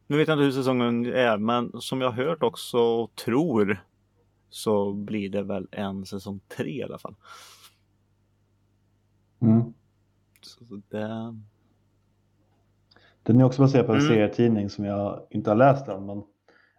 Nu 0.08 0.18
vet 0.18 0.28
jag 0.28 0.36
inte 0.36 0.44
hur 0.44 0.52
säsongen 0.52 1.06
är 1.06 1.38
men 1.38 1.72
som 1.82 2.02
jag 2.02 2.12
hört 2.12 2.44
också 2.44 2.78
och 2.78 3.16
tror 3.16 3.84
så 4.50 4.94
blir 4.94 5.30
det 5.30 5.44
väl 5.44 5.68
en 5.72 6.06
säsong 6.06 6.40
3 6.58 6.70
i 6.72 6.84
alla 6.84 6.98
fall. 6.98 7.16
Mm. 9.42 9.74
Så 10.42 10.64
det, 10.90 11.36
Den 13.24 13.40
är 13.40 13.44
också 13.44 13.62
baserad 13.62 13.86
på 13.86 13.92
en 13.94 14.00
Mm. 14.00 14.10
serietidning 14.10 14.70
som 14.70 14.86
jag 14.86 15.22
inte 15.30 15.50
har 15.50 15.56
läst 15.56 15.88
än. 15.88 16.06
Men 16.06 16.24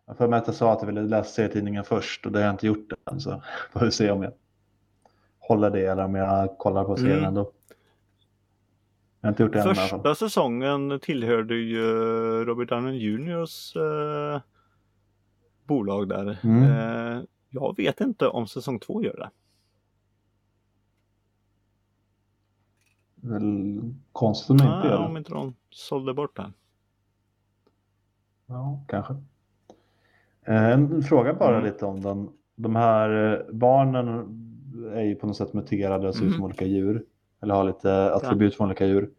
jag 0.07 0.17
för 0.17 0.29
mig 0.29 0.39
att 0.39 0.47
jag 0.47 0.57
sa 0.57 0.73
att 0.73 0.81
jag 0.81 0.87
ville 0.87 1.03
läsa 1.03 1.31
serietidningen 1.31 1.85
först 1.85 2.27
och 2.27 2.33
det 2.33 2.39
har 2.39 2.47
jag 2.47 2.55
inte 2.55 2.67
gjort 2.67 2.93
än. 3.11 3.21
Så 3.21 3.43
får 3.73 3.81
vi 3.81 3.91
se 3.91 4.11
om 4.11 4.23
jag 4.23 4.33
håller 5.39 5.71
det 5.71 5.87
eller 5.87 6.05
om 6.05 6.15
jag 6.15 6.59
kollar 6.59 6.85
på 6.85 6.97
serien 6.97 7.19
Mm. 7.19 7.29
ändå. 7.29 7.53
Jag 9.21 9.29
har 9.29 9.33
inte 9.33 9.43
gjort 9.43 9.53
det 9.53 9.59
än 9.61 9.67
i 9.67 9.69
alla 9.69 9.75
fall. 9.75 9.89
Första 9.89 10.15
säsongen 10.15 11.01
tillhörde 11.03 11.55
ju 11.55 11.85
Robert 12.45 12.69
Downey 12.69 12.97
Juniors 12.99 13.77
eh, 13.77 14.41
bolag 15.65 16.09
där. 16.09 16.39
Mm. 16.43 16.63
Eh, 16.63 17.23
jag 17.51 17.77
vet 17.77 18.01
inte 18.01 18.29
om 18.29 18.47
säsong 18.47 18.79
två 18.79 19.03
gör 19.03 19.17
det. 19.17 19.31
Väl 23.15 23.81
konstigt 24.13 24.51
om 24.51 24.55
inte 24.57 24.89
gör 24.89 24.99
om 25.07 25.15
det. 25.15 25.19
inte 25.19 25.31
de 25.33 25.55
sålde 25.71 26.15
bort 26.15 26.37
den. 26.37 26.53
Ja, 28.47 28.85
kanske. 28.89 29.13
Eh, 30.43 30.65
En 30.71 31.03
fråga 31.03 31.35
bara 31.35 31.57
Mm. 31.59 31.65
lite 31.73 31.87
om 31.87 32.01
den. 32.01 32.29
De 32.55 32.77
här 32.77 33.33
eh, 33.33 33.53
barnen 33.55 34.09
är 34.95 35.03
ju 35.05 35.15
på 35.15 35.27
något 35.27 35.37
sätt 35.37 35.53
muterade 35.53 36.09
och 36.09 36.15
ser 36.15 36.23
ut 36.23 36.27
Mm. 36.27 36.37
som 36.37 36.45
olika 36.45 36.65
djur. 36.67 37.05
Eller 37.43 37.55
har 37.55 37.65
lite 37.65 38.15
attribut 38.15 38.55
från 38.57 38.67
olika 38.67 38.87
djur. 38.87 39.11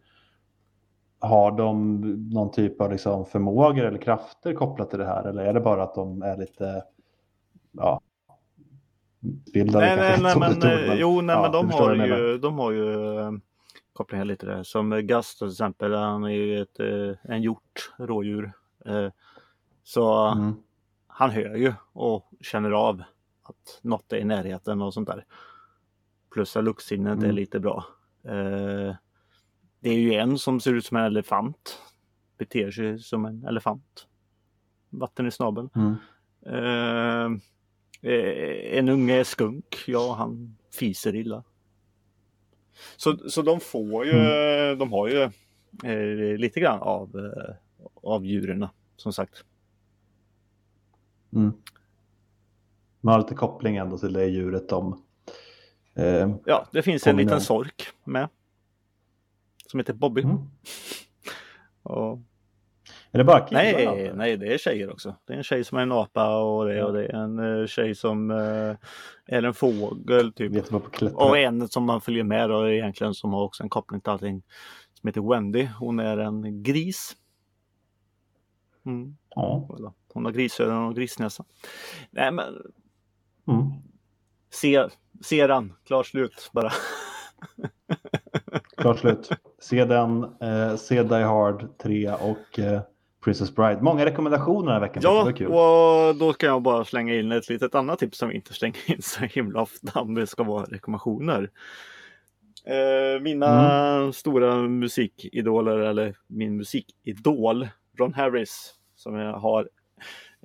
Har 1.19 1.51
de 1.51 2.01
någon 2.33 2.51
typ 2.51 2.81
av 2.81 2.91
liksom 2.91 3.25
förmågor 3.25 3.85
eller 3.85 3.97
krafter 3.97 4.53
kopplat 4.53 4.89
till 4.89 4.99
det 4.99 5.05
här? 5.05 5.23
Eller 5.23 5.43
är 5.45 5.53
det 5.53 5.59
bara 5.59 5.83
att 5.83 5.95
de 5.95 6.21
är 6.21 6.37
lite 6.37 6.83
ja, 7.71 8.01
utbildade? 9.21 9.85
Nej, 9.85 9.95
nej, 9.97 10.19
nej, 10.21 10.35
men, 10.59 10.63
eh, 10.63 10.95
jo, 10.99 11.21
nej, 11.21 11.35
ja, 11.35 11.41
men 11.41 11.51
de 11.51 11.71
har, 11.71 11.95
ju, 11.95 12.37
de 12.37 12.59
har 12.59 12.71
ju 12.71 12.85
kopplingar 13.93 14.25
lite 14.25 14.45
där. 14.45 14.63
Som 14.63 14.89
Gus 14.91 15.37
till 15.37 15.47
exempel, 15.47 15.93
han 15.93 16.23
är 16.23 16.29
ju 16.29 16.61
ett, 16.61 16.79
eh, 16.79 17.31
en 17.31 17.41
hjort, 17.41 17.93
rådjur. 17.97 18.53
Eh, 18.85 19.09
Så 19.83 20.13
Mm. 20.27 20.53
han 21.07 21.29
hör 21.29 21.55
ju 21.55 21.73
och 21.93 22.31
känner 22.41 22.71
av 22.71 23.03
att 23.43 23.79
något 23.81 24.13
är 24.13 24.17
i 24.17 24.23
närheten 24.23 24.81
och 24.81 24.93
sånt 24.93 25.07
där. 25.07 25.25
Plus 26.33 26.57
att 26.57 26.63
luktsinnet 26.63 27.17
är 27.19 27.23
Mm. 27.23 27.35
lite 27.35 27.59
bra. 27.59 27.85
Eh, 28.23 28.95
Det 29.79 29.89
är 29.89 29.99
ju 29.99 30.13
en 30.13 30.37
som 30.37 30.59
ser 30.59 30.73
ut 30.73 30.85
som 30.85 30.97
en 30.97 31.03
elefant. 31.03 31.79
Beter 32.37 32.71
sig 32.71 32.99
som 32.99 33.25
en 33.25 33.45
elefant. 33.45 34.07
Vatten 34.89 35.27
i 35.27 35.31
snabeln. 35.31 35.69
Mm. 35.75 35.95
Eh, 36.45 37.31
eh, 38.11 38.77
en 38.77 38.89
unge 38.89 39.19
är 39.19 39.23
skunk. 39.23 39.83
Ja, 39.87 40.15
han 40.17 40.57
fiser 40.71 41.15
illa. 41.15 41.43
Så, 42.97 43.29
så 43.29 43.41
de 43.41 43.59
får 43.59 44.05
ju, 44.05 44.11
de 44.75 44.91
har 44.91 45.07
ju 45.07 45.21
eh, 45.83 46.37
lite 46.37 46.59
grann 46.59 46.79
av, 46.81 47.31
av 48.03 48.25
djuren 48.25 48.67
som 48.97 49.13
sagt. 49.13 49.45
Mm. 51.33 51.53
Man 53.01 53.11
har 53.11 53.19
lite 53.21 53.35
koppling 53.35 53.75
ändå 53.75 53.97
till 53.97 54.13
det 54.13 54.25
djuret 54.25 54.69
de 54.69 55.01
eh, 55.95 56.35
Ja, 56.45 56.67
det 56.71 56.81
finns 56.81 57.07
en 57.07 57.17
liten 57.17 57.41
sork 57.41 57.87
med. 58.03 58.29
Som 59.67 59.79
heter 59.79 59.93
Bobby. 59.93 60.21
mm. 60.21 60.37
Och, 61.83 62.19
Är 63.11 63.17
det 63.17 63.23
bara 63.23 63.39
killar? 63.39 63.61
nej, 63.63 64.11
nej, 64.15 64.37
det 64.37 64.53
är 64.53 64.57
tjejer 64.57 64.91
också. 64.91 65.15
Det 65.25 65.33
är 65.33 65.37
en 65.37 65.43
tjej 65.43 65.63
som 65.63 65.77
är 65.77 65.81
en 65.81 65.91
apa 65.91 66.37
och 66.37 66.65
det, 66.65 66.83
och 66.83 66.93
det 66.93 67.05
är 67.05 67.13
en 67.15 67.61
eh, 67.61 67.67
tjej 67.67 67.95
som 67.95 68.31
eh, 68.31 68.75
är 69.25 69.43
en 69.43 69.53
fågel 69.53 70.33
typ. 70.33 70.73
Och 71.13 71.37
en 71.37 71.67
som 71.67 71.83
man 71.83 72.01
följer 72.01 72.23
med 72.23 72.49
då 72.49 72.69
egentligen 72.69 73.13
som 73.13 73.33
har 73.33 73.43
också 73.43 73.63
en 73.63 73.69
koppling 73.69 74.01
till 74.01 74.11
allting. 74.11 74.43
Som 74.93 75.07
heter 75.07 75.29
Wendy. 75.29 75.67
Hon 75.79 75.99
är 75.99 76.17
en 76.17 76.63
gris. 76.63 77.17
Mm. 78.85 79.17
Ja. 79.35 79.67
Hon 80.13 80.25
har 80.25 80.31
grisöron 80.31 80.87
och 80.87 80.95
grisnäsa. 80.95 81.43
Nej 82.11 82.31
men 82.31 82.53
Mm. 83.47 83.71
Se, 84.53 84.87
se 85.23 85.47
den, 85.47 85.73
klart 85.85 86.05
slut 86.07 86.49
bara. 86.53 86.71
Klart 88.77 88.99
slut. 88.99 89.29
Se 89.59 89.85
den, 89.85 90.23
eh, 90.41 90.75
se 90.75 91.03
Die 91.03 91.23
Hard 91.23 91.77
3 91.77 92.11
och 92.11 92.59
eh, 92.59 92.81
Princess 93.23 93.55
Bride. 93.55 93.81
Många 93.81 94.05
rekommendationer 94.05 94.65
den 94.65 94.73
här 94.73 94.79
veckan. 94.79 95.01
Ja, 95.05 95.17
det 95.19 95.23
var 95.23 95.31
kul. 95.31 95.47
och 95.47 96.15
då 96.15 96.33
kan 96.33 96.49
jag 96.49 96.61
bara 96.61 96.85
slänga 96.85 97.15
in 97.15 97.31
ett 97.31 97.49
litet 97.49 97.75
annat 97.75 97.99
tips 97.99 98.17
som 98.17 98.29
vi 98.29 98.35
inte 98.35 98.53
slänger 98.53 98.91
in 98.91 99.01
så 99.01 99.19
himla 99.25 99.61
ofta 99.61 99.99
om 100.01 100.13
det 100.13 100.27
ska 100.27 100.43
vara 100.43 100.63
rekommendationer. 100.65 101.49
Eh, 102.65 103.21
mina 103.21 103.71
Mm. 104.01 104.13
stora 104.13 104.55
musikidoler 104.55 105.77
eller 105.77 106.15
min 106.27 106.57
musikidol 106.57 107.67
Ron 107.99 108.13
Harris 108.13 108.73
som 108.95 109.15
jag 109.15 109.33
har 109.33 109.69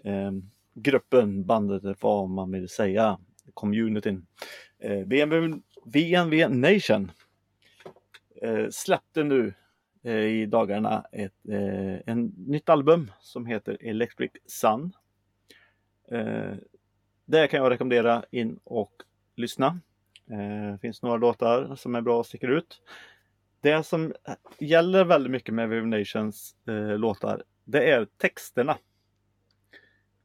eh, 0.04 0.30
gruppen, 0.74 1.44
bandet, 1.46 1.82
vad 2.02 2.28
man 2.28 2.50
vill 2.52 2.68
säga, 2.68 3.18
communityn. 3.56 4.26
Eh, 4.78 4.98
VNV, 5.06 5.60
VNV 5.84 6.48
Nation 6.48 7.10
eh, 8.42 8.66
släppte 8.70 9.24
nu 9.24 9.54
eh, 10.04 10.12
i 10.14 10.46
dagarna 10.46 11.04
ett 11.12 11.48
eh, 11.48 11.96
en 12.06 12.34
nytt 12.36 12.68
album 12.68 13.10
som 13.20 13.46
heter 13.46 13.78
Electric 13.80 14.30
Sun. 14.46 14.92
Eh, 16.10 17.46
kan 17.48 17.60
jag 17.60 17.70
rekommendera 17.70 18.24
in 18.30 18.58
och 18.64 18.92
lyssna. 19.36 19.80
Eh, 20.30 20.72
Det 20.72 20.78
finns 20.80 21.02
några 21.02 21.16
låtar 21.16 21.76
som 21.76 21.94
är 21.94 22.00
bra 22.00 22.18
och 22.18 22.26
sticker 22.26 22.48
ut. 22.48 22.82
Det 23.60 23.82
som 23.86 24.14
gäller 24.58 25.04
väldigt 25.04 25.32
mycket 25.32 25.54
med 25.54 25.68
VNV 25.68 25.98
Nations 25.98 26.56
eh, 26.68 26.98
låtar, 26.98 27.42
det 27.64 27.90
är 27.90 28.06
texterna. 28.16 28.78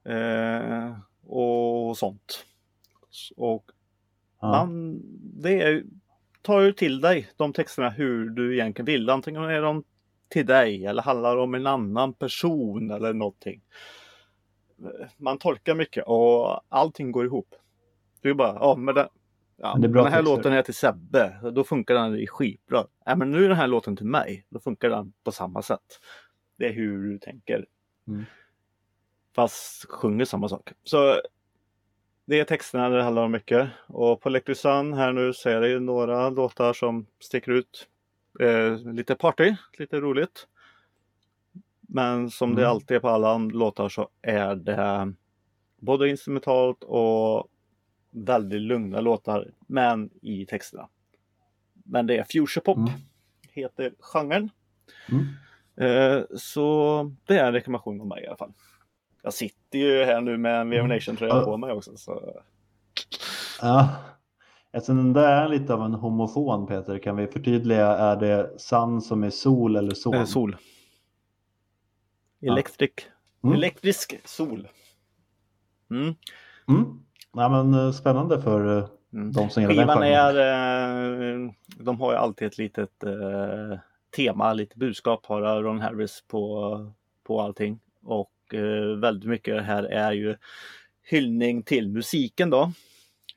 Eh, 0.05 0.97
och 1.25 1.97
sånt. 1.97 2.45
Och 3.37 3.71
Ja. 4.43 4.47
man, 4.51 5.01
det 5.41 5.61
är, 5.61 5.83
tar 6.41 6.61
ju 6.61 6.73
till 6.73 7.01
dig 7.01 7.29
de 7.37 7.53
texterna 7.53 7.89
hur 7.89 8.29
du 8.29 8.53
egentligen 8.53 8.85
vill. 8.85 9.09
Antingen 9.09 9.43
är 9.43 9.61
de 9.61 9.83
till 10.29 10.45
dig 10.45 10.85
eller 10.85 11.01
handlar 11.01 11.37
om 11.37 11.53
en 11.55 11.67
annan 11.67 12.13
person 12.13 12.91
eller 12.91 13.13
någonting. 13.13 13.61
Man 15.17 15.37
tolkar 15.37 15.75
mycket 15.75 16.03
och 16.07 16.61
allting 16.69 17.11
går 17.11 17.25
ihop. 17.25 17.55
Det 18.21 18.29
är 18.29 18.33
bara, 18.33 18.53
ja 18.53 18.75
men, 18.75 18.95
det, 18.95 19.09
ja, 19.57 19.77
Men 19.79 19.91
den 19.91 20.05
här 20.05 20.11
texter. 20.11 20.23
låten 20.23 20.53
är 20.53 20.61
till 20.61 20.73
Sebbe, 20.73 21.51
då 21.55 21.63
funkar 21.63 21.95
den 21.95 22.15
i 22.15 22.27
skitbra. 22.27 22.85
Ja, 23.05 23.15
men 23.15 23.31
nu 23.31 23.45
är 23.45 23.49
den 23.49 23.57
här 23.57 23.67
låten 23.67 23.95
till 23.95 24.05
mig, 24.05 24.45
då 24.49 24.59
funkar 24.59 24.89
den 24.89 25.13
på 25.23 25.31
samma 25.31 25.61
sätt. 25.61 25.99
Det 26.57 26.65
är 26.67 26.73
hur 26.73 27.11
du 27.11 27.19
tänker. 27.19 27.65
Mm. 28.07 28.23
Fast 29.35 29.85
sjunger 29.89 30.25
samma 30.25 30.49
sak. 30.49 30.71
Så 30.83 31.21
det 32.31 32.39
är 32.39 32.43
texterna 32.43 32.89
det 32.89 33.03
handlar 33.03 33.23
om 33.23 33.31
mycket. 33.31 33.69
Och 33.87 34.21
på 34.21 34.29
Electric 34.29 34.63
här 34.63 35.13
nu 35.13 35.33
så 35.33 35.49
är 35.49 35.61
det 35.61 35.79
några 35.79 36.29
låtar 36.29 36.73
som 36.73 37.05
sticker 37.19 37.51
ut. 37.51 37.87
Eh, 38.39 38.93
lite 38.93 39.15
party, 39.15 39.55
lite 39.77 39.99
roligt. 39.99 40.47
Men 41.81 42.29
som 42.29 42.49
mm. 42.49 42.61
det 42.61 42.69
alltid 42.69 42.97
är 42.97 43.01
på 43.01 43.09
alla 43.09 43.37
låtar 43.37 43.89
så 43.89 44.09
är 44.21 44.55
det 44.55 45.13
både 45.79 46.09
instrumentalt 46.09 46.83
och 46.83 47.47
väldigt 48.11 48.61
lugna 48.61 49.01
låtar, 49.01 49.51
men 49.67 50.09
i 50.21 50.45
texterna. 50.45 50.89
Men 51.73 52.07
det 52.07 52.17
är 52.17 52.23
future 52.23 52.61
pop, 52.61 52.77
mm. 52.77 52.91
heter 53.49 53.93
genren. 53.99 54.49
Mm. 55.09 55.25
Eh, 55.75 56.23
så 56.37 57.15
det 57.25 57.37
är 57.37 57.47
en 57.47 57.53
rekommendation 57.53 58.01
av 58.01 58.07
mig 58.07 58.23
i 58.23 58.27
alla 58.27 58.37
fall. 58.37 58.53
Jag 59.21 59.33
sitter 59.33 59.79
ju 59.79 60.03
här 60.03 60.21
nu 60.21 60.37
med 60.37 60.61
en 60.61 60.69
VM. 60.69 60.87
Nation-tröja 60.87 61.33
mm. 61.33 61.45
på 61.45 61.57
mig 61.57 61.71
också. 61.71 61.97
Så... 61.97 62.41
Ja, 63.61 63.89
eftersom 64.71 64.97
den 64.97 65.13
där 65.13 65.45
är 65.45 65.49
lite 65.49 65.73
av 65.73 65.85
en 65.85 65.93
homofon 65.93 66.67
Peter, 66.67 66.97
kan 66.97 67.15
vi 67.15 67.27
förtydliga, 67.27 67.87
är 67.87 68.15
det 68.15 68.59
sun 68.59 69.01
som 69.01 69.23
är 69.23 69.29
sol 69.29 69.75
eller 69.75 69.93
sol? 69.95 70.15
Eh, 70.15 70.25
sol. 70.25 70.57
Electric. 72.41 72.91
Mm. 73.43 73.55
Elektrisk 73.55 74.19
sol. 74.25 74.67
Mm. 75.91 76.15
Mm. 76.67 76.99
Ja, 77.33 77.49
men, 77.49 77.73
eh, 77.73 77.91
spännande 77.91 78.41
för 78.41 78.77
eh, 78.77 78.85
mm. 79.13 79.31
de 79.31 79.49
som 79.49 79.63
gillar 79.63 79.75
Skivan 79.75 80.01
den 80.01 80.13
är, 80.13 80.35
eh, 81.45 81.51
de 81.79 82.01
har 82.01 82.11
ju 82.11 82.17
alltid 82.17 82.47
ett 82.47 82.57
litet 82.57 83.03
eh, 83.03 83.79
tema, 84.15 84.53
lite 84.53 84.77
budskap 84.77 85.25
har 85.25 85.63
Ron 85.63 85.79
Harris 85.79 86.23
på, 86.27 86.91
på 87.23 87.41
allting. 87.41 87.79
Och 88.03 88.31
eh, 88.53 88.99
väldigt 88.99 89.29
mycket 89.29 89.63
här 89.63 89.83
är 89.83 90.11
ju 90.11 90.35
hyllning 91.03 91.63
till 91.63 91.89
musiken 91.89 92.49
då, 92.49 92.71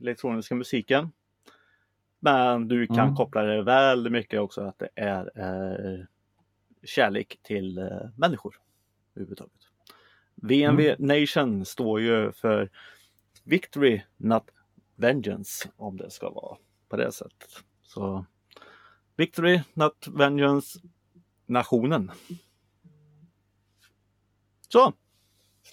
elektroniska 0.01 0.55
musiken. 0.55 1.13
Men 2.21 2.69
du 2.69 2.87
kan 2.87 2.99
mm. 2.99 3.15
koppla 3.15 3.43
det 3.43 3.63
väldigt 3.63 4.13
mycket 4.13 4.41
också 4.41 4.61
att 4.61 4.79
det 4.79 4.89
är 4.95 5.31
eh, 5.35 6.05
kärlek 6.83 7.39
till 7.43 7.79
eh, 7.79 7.87
människor 8.17 8.61
överhuvudtaget. 9.15 9.53
VNV 10.35 10.81
mm. 10.81 10.97
Nation 10.99 11.65
står 11.65 12.01
ju 12.01 12.33
för 12.33 12.71
Victory 13.45 14.03
Not 14.17 14.51
Vengeance 14.97 15.69
om 15.77 15.97
det 15.97 16.11
ska 16.11 16.31
vara 16.31 16.57
på 16.89 16.97
det 16.97 17.13
sättet. 17.13 17.49
Så 17.83 18.25
Victory 19.17 19.61
Not 19.75 20.07
Vengeance 20.09 20.79
Nationen. 21.47 22.11
Så! 24.69 24.93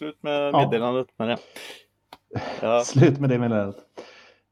Slut 0.02 0.24
med 0.24 0.54
meddelandet 0.54 1.08
med 1.18 1.28
det. 1.28 1.38
Ja. 2.62 2.82
Slut 2.86 3.20
med 3.20 3.30
det 3.30 3.40
meddelandet. 3.40 3.78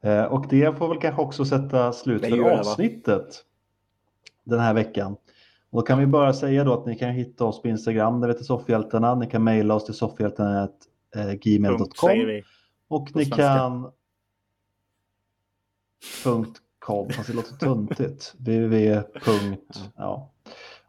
Eh, 0.02 0.24
och 0.24 0.46
det 0.48 0.78
får 0.78 0.88
väl 0.88 0.98
kanske 0.98 1.22
också 1.22 1.44
sätta 1.44 1.92
slut 1.92 2.26
för 2.26 2.50
avsnittet 2.50 3.44
den 4.44 4.60
här 4.60 4.74
veckan. 4.74 5.12
Och 5.70 5.80
då 5.80 5.82
kan 5.82 5.98
vi 5.98 6.06
bara 6.06 6.32
säga 6.32 6.64
då 6.64 6.74
att 6.74 6.86
ni 6.86 6.98
kan 6.98 7.10
hitta 7.10 7.44
oss 7.44 7.62
på 7.62 7.68
Instagram 7.68 8.20
där 8.20 8.28
vi 8.28 8.34
heter 8.34 8.44
Soffhjältarna. 8.44 9.14
Ni 9.14 9.26
kan 9.26 9.44
mejla 9.44 9.74
oss 9.74 9.84
till 9.84 9.94
soffhjältarna.gmail.com 9.94 12.10
eh, 12.10 12.42
och 12.88 13.16
ni 13.16 13.24
kan 13.24 13.92
.com, 16.78 17.10
fast 17.10 17.28
det 17.28 17.34
låter 17.34 17.56
tuntigt. 17.56 18.34
www. 18.38 19.02
Ja. 19.96 20.32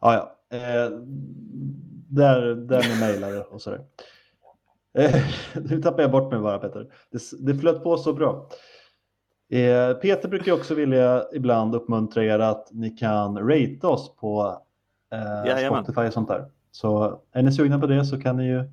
ja. 0.00 0.36
Eh, 0.56 0.90
där, 2.08 2.54
där 2.54 2.88
ni 2.88 3.00
mejlar 3.00 3.52
och 3.52 3.62
sådär. 3.62 3.80
Eh, 4.98 5.14
nu 5.70 5.82
tappar 5.82 6.02
jag 6.02 6.10
bort 6.10 6.32
mig 6.32 6.40
bara 6.40 6.58
Peter. 6.58 6.86
Det, 7.10 7.20
det 7.40 7.54
flöt 7.54 7.82
på 7.82 7.96
så 7.96 8.12
bra. 8.12 8.48
Eh, 9.50 9.96
Peter 9.96 10.28
brukar 10.28 10.52
också 10.52 10.74
vilja 10.74 11.24
ibland 11.32 11.74
uppmuntra 11.74 12.24
er 12.24 12.38
att 12.38 12.68
ni 12.72 12.90
kan 12.90 13.48
rate 13.48 13.86
oss 13.86 14.16
på 14.16 14.62
eh, 15.12 15.66
Spotify 15.66 16.00
och 16.00 16.12
sånt 16.12 16.28
där. 16.28 16.50
Så 16.70 17.20
är 17.32 17.42
ni 17.42 17.52
sugna 17.52 17.78
på 17.78 17.86
det 17.86 18.04
så 18.04 18.20
kan 18.20 18.36
ni 18.36 18.46
ju 18.46 18.64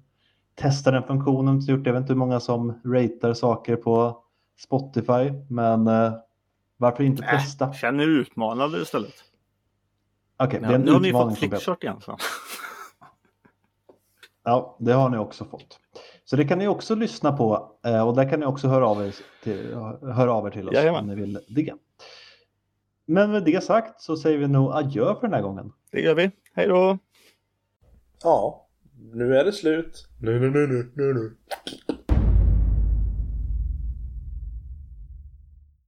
testa 0.56 0.92
den 0.92 1.04
funktionen. 1.04 1.62
Jag 1.68 1.78
vet 1.78 1.96
inte 1.96 2.14
hur 2.14 2.20
många 2.20 2.40
som 2.40 2.82
ratear 2.86 3.34
saker 3.34 3.76
på 3.76 4.24
Spotify, 4.60 5.32
men 5.50 5.88
eh, 5.88 6.14
varför 6.78 7.04
inte 7.04 7.24
äh, 7.24 7.30
testa? 7.30 7.74
Känner 7.74 8.04
er 8.04 8.08
utmanade 8.08 8.82
istället. 8.82 9.14
Okej, 10.38 10.60
okay, 10.60 10.72
ja, 10.72 10.78
nu 10.78 10.92
har 10.92 11.00
ni 11.00 11.12
fått 11.12 11.84
igen. 11.84 12.02
Så. 12.02 12.18
Ja, 14.44 14.78
det 14.80 14.92
har 14.92 15.10
ni 15.10 15.18
också 15.18 15.46
fått. 15.46 15.80
Så 16.30 16.36
det 16.36 16.46
kan 16.46 16.58
ni 16.60 16.68
också 16.68 16.96
lyssna 16.96 17.32
på 17.32 17.72
eh, 17.86 18.08
och 18.08 18.16
där 18.16 18.30
kan 18.30 18.40
ni 18.40 18.46
också 18.46 18.68
höra 18.68 18.88
av 18.88 19.06
er 19.06 19.16
till, 19.44 19.74
höra 20.02 20.34
av 20.34 20.48
er 20.48 20.52
till 20.52 20.70
oss 20.70 20.76
Jajamän. 20.76 21.02
om 21.02 21.08
ni 21.08 21.16
vill 21.16 21.40
digga. 21.48 21.78
Men 23.06 23.32
med 23.32 23.44
det 23.44 23.64
sagt 23.64 24.02
så 24.02 24.18
säger 24.18 24.38
vi 24.38 24.48
nog 24.48 24.72
adjö 24.74 25.16
för 25.16 25.22
den 25.22 25.34
här 25.34 25.42
gången. 25.42 25.72
Det 25.92 26.02
gör 26.02 26.16
vi. 26.16 26.32
Hej 26.54 26.68
då! 26.68 26.98
Ja, 28.24 28.68
nu 29.14 29.38
är 29.38 29.46
det 29.46 29.52
slut. 29.52 30.08
Nu, 30.22 30.40
nu, 30.40 30.50
nu, 30.50 30.92
nu, 30.96 31.14
nu. 31.14 31.38